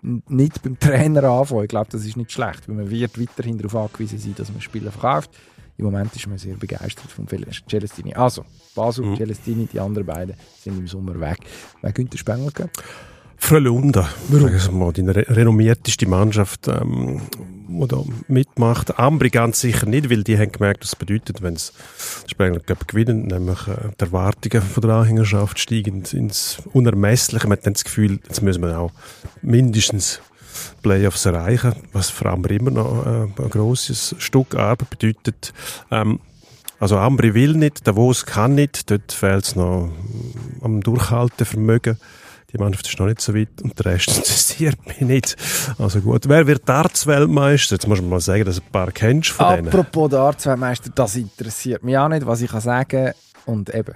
[0.01, 1.63] nicht beim Trainer anfangen?
[1.63, 4.61] Ich glaube, das ist nicht schlecht, weil man wird weiterhin darauf angewiesen sein, dass man
[4.61, 5.31] Spieler verkauft.
[5.77, 8.13] Im Moment ist man sehr begeistert von Celestini.
[8.13, 8.43] Also,
[8.75, 9.15] Basel, Mhm.
[9.15, 11.37] Celestini, die anderen beiden sind im Sommer weg.
[11.81, 12.69] Wer Günther Spengler gehen?
[13.39, 14.09] Frölunda,
[14.71, 17.21] mal, die re renommierteste Mannschaft, ähm,
[17.67, 18.99] die da mitmacht.
[18.99, 21.71] Ambri ganz sicher nicht, weil die haben gemerkt, was es bedeutet, wenn sie
[22.27, 27.47] Spengler Cup gewinnen, nämlich äh, die Erwartungen von der Anhängerschaft steigen ins Unermessliche.
[27.47, 28.91] Man hat dann das Gefühl, jetzt müssen wir auch
[29.41, 30.21] mindestens
[30.81, 35.53] Playoffs erreichen, was für Ambri immer noch äh, ein grosses Stück Arbeit bedeutet.
[35.91, 36.19] Ähm,
[36.79, 39.91] also Ambri will nicht, Davos kann nicht, dort fehlt es noch
[40.61, 41.97] am Durchhaltevermögen.
[42.51, 45.35] Die Mannschaft ist noch nicht so weit und der Rest interessiert mich nicht.
[45.77, 47.75] Also gut, wer wird Darts-Weltmeister?
[47.75, 49.67] Jetzt muss man mal sagen, dass du ein paar kennst von denen.
[49.67, 53.13] Apropos Darts-Weltmeister, das interessiert mich auch nicht, was ich kann sagen
[53.45, 53.95] Und eben,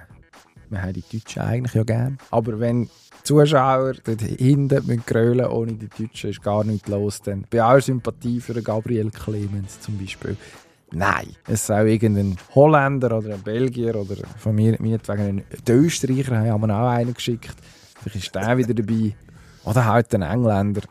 [0.70, 2.18] wir haben die Deutschen eigentlich ja gern.
[2.30, 2.88] Aber wenn
[3.24, 7.80] Zuschauer dort hinten mit grölen ohne die Deutschen ist gar nichts los, dann bei aller
[7.80, 10.36] Sympathie für Gabriel Clemens zum Beispiel.
[10.92, 16.60] Nein, es soll irgendein Holländer oder ein Belgier oder von mir meinetwegen ein Österreicher haben
[16.60, 17.56] wir auch einen geschickt.
[18.04, 19.16] Vielleicht ist der wieder dabei.
[19.64, 20.82] Oder halt ein Engländer.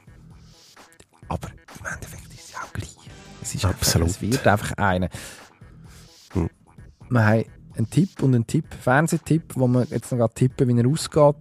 [1.27, 1.49] Aber
[1.79, 2.95] im Endeffekt ist es ja auch gleich.
[3.41, 4.07] Es, ist Absolut.
[4.07, 5.09] Einfach, es wird einfach einer.
[6.33, 6.49] Hm.
[7.09, 7.43] Wir haben
[7.77, 11.35] einen Tipp und einen Tipp, Fernsehtipp, wo wir jetzt noch gerade tippen, wie er ausgeht.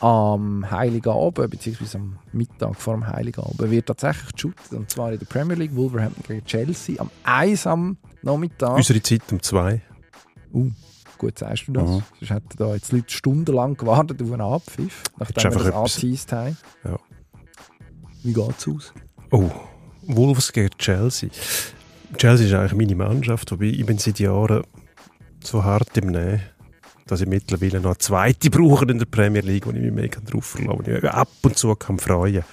[0.00, 4.72] am Heiligabend, beziehungsweise am Mittag vor dem Heiligabend, wird tatsächlich geshootet.
[4.72, 8.76] Und zwar in der Premier League, Wolverhampton gegen Chelsea, am 1 am Nachmittag.
[8.76, 9.82] Unsere Zeit um zwei.
[10.52, 10.70] Uh,
[11.18, 11.88] gut sagst du das.
[11.88, 12.02] Mhm.
[12.20, 16.56] Sonst hätten da jetzt Leute stundenlang gewartet auf einen Abpfiff, nachdem wir das angeteased haben.
[16.84, 16.98] Ja.
[18.22, 18.92] Wie geht's aus?
[19.30, 19.50] Oh,
[20.02, 21.30] Wolves gegen Chelsea.
[22.16, 24.64] Chelsea ist eigentlich meine Mannschaft, wobei ich bin seit Jahren
[25.44, 26.40] so hart im Nähen,
[27.06, 30.20] dass ich mittlerweile noch eine zweite brauche in der Premier League, wo ich mich mega
[30.20, 32.44] drauf verlasse, wo ich mich ab und zu kann freuen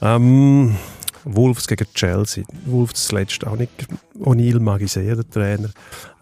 [0.00, 0.76] ähm,
[1.24, 2.44] Wolves gegen Chelsea.
[2.66, 3.70] Wolves zuletzt auch nicht.
[4.20, 5.70] O'Neill mag ich sehr, der Trainer.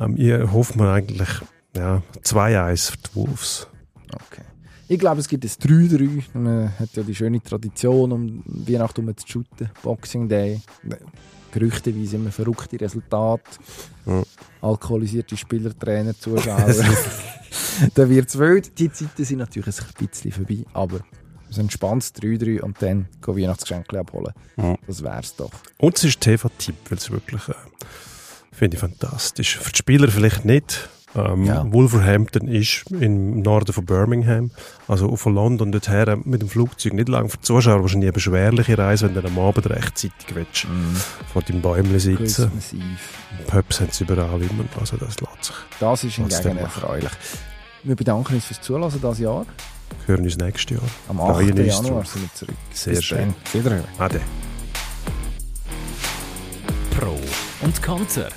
[0.00, 1.28] Ähm, ich hoffe mir eigentlich
[1.76, 3.66] ja, 2-1 für die Wolves.
[4.12, 4.42] Okay.
[4.86, 6.22] Ich glaube, es gibt ein 3-3.
[6.34, 9.70] Man hat ja die schöne Tradition, um Weihnachten herum zu shooten.
[9.82, 10.60] Boxing Day.
[11.52, 13.42] Gerüchteweise immer verrückte Resultate.
[14.06, 14.22] Ja.
[14.60, 16.66] Alkoholisierte Spieler, Trainer, Zuschauer.
[17.94, 18.78] dann wird es wild.
[18.78, 20.64] Die Zeiten sind natürlich ein bisschen vorbei.
[20.74, 21.00] Aber
[21.54, 24.32] ein entspanntes 3-3 und dann gehen Weihnachtsgeschenke abholen.
[24.56, 24.76] Ja.
[24.86, 25.52] Das wär's doch.
[25.78, 27.54] Und es ist TV-Tipp, weil es wirklich, äh,
[28.52, 29.58] finde ich fantastisch.
[29.58, 30.88] Für die Spieler vielleicht nicht.
[31.16, 31.64] Ähm, Ja.
[31.72, 34.50] Wolverhampton ist im Norden von Birmingham,
[34.88, 37.28] also von London dorthin mit dem Flugzeug nicht lang.
[37.28, 40.66] Für die Zuschauer wahrscheinlich eine beschwerliche Reise, wenn du am Abend rechtzeitig willst,
[41.32, 42.50] vor deinem Bäumchen sitzen.
[43.46, 45.54] Pubs haben es überall immer, also das lässt sich.
[45.80, 47.10] Das ist hingegen erfreulich.
[47.84, 49.46] Wir bedanken uns fürs Zuhören dieses Jahr.
[50.06, 50.82] Wir hören uns nächstes Jahr.
[51.08, 51.58] Am Freuen 8.
[51.58, 52.06] uns Januar drauf.
[52.08, 52.56] sind wir zurück.
[52.72, 53.18] Sehr Bis schön.
[53.18, 53.34] dann.
[53.60, 53.84] Wiederhören.
[53.98, 54.20] Ade.
[56.98, 57.16] Pro
[57.62, 58.28] und Konter.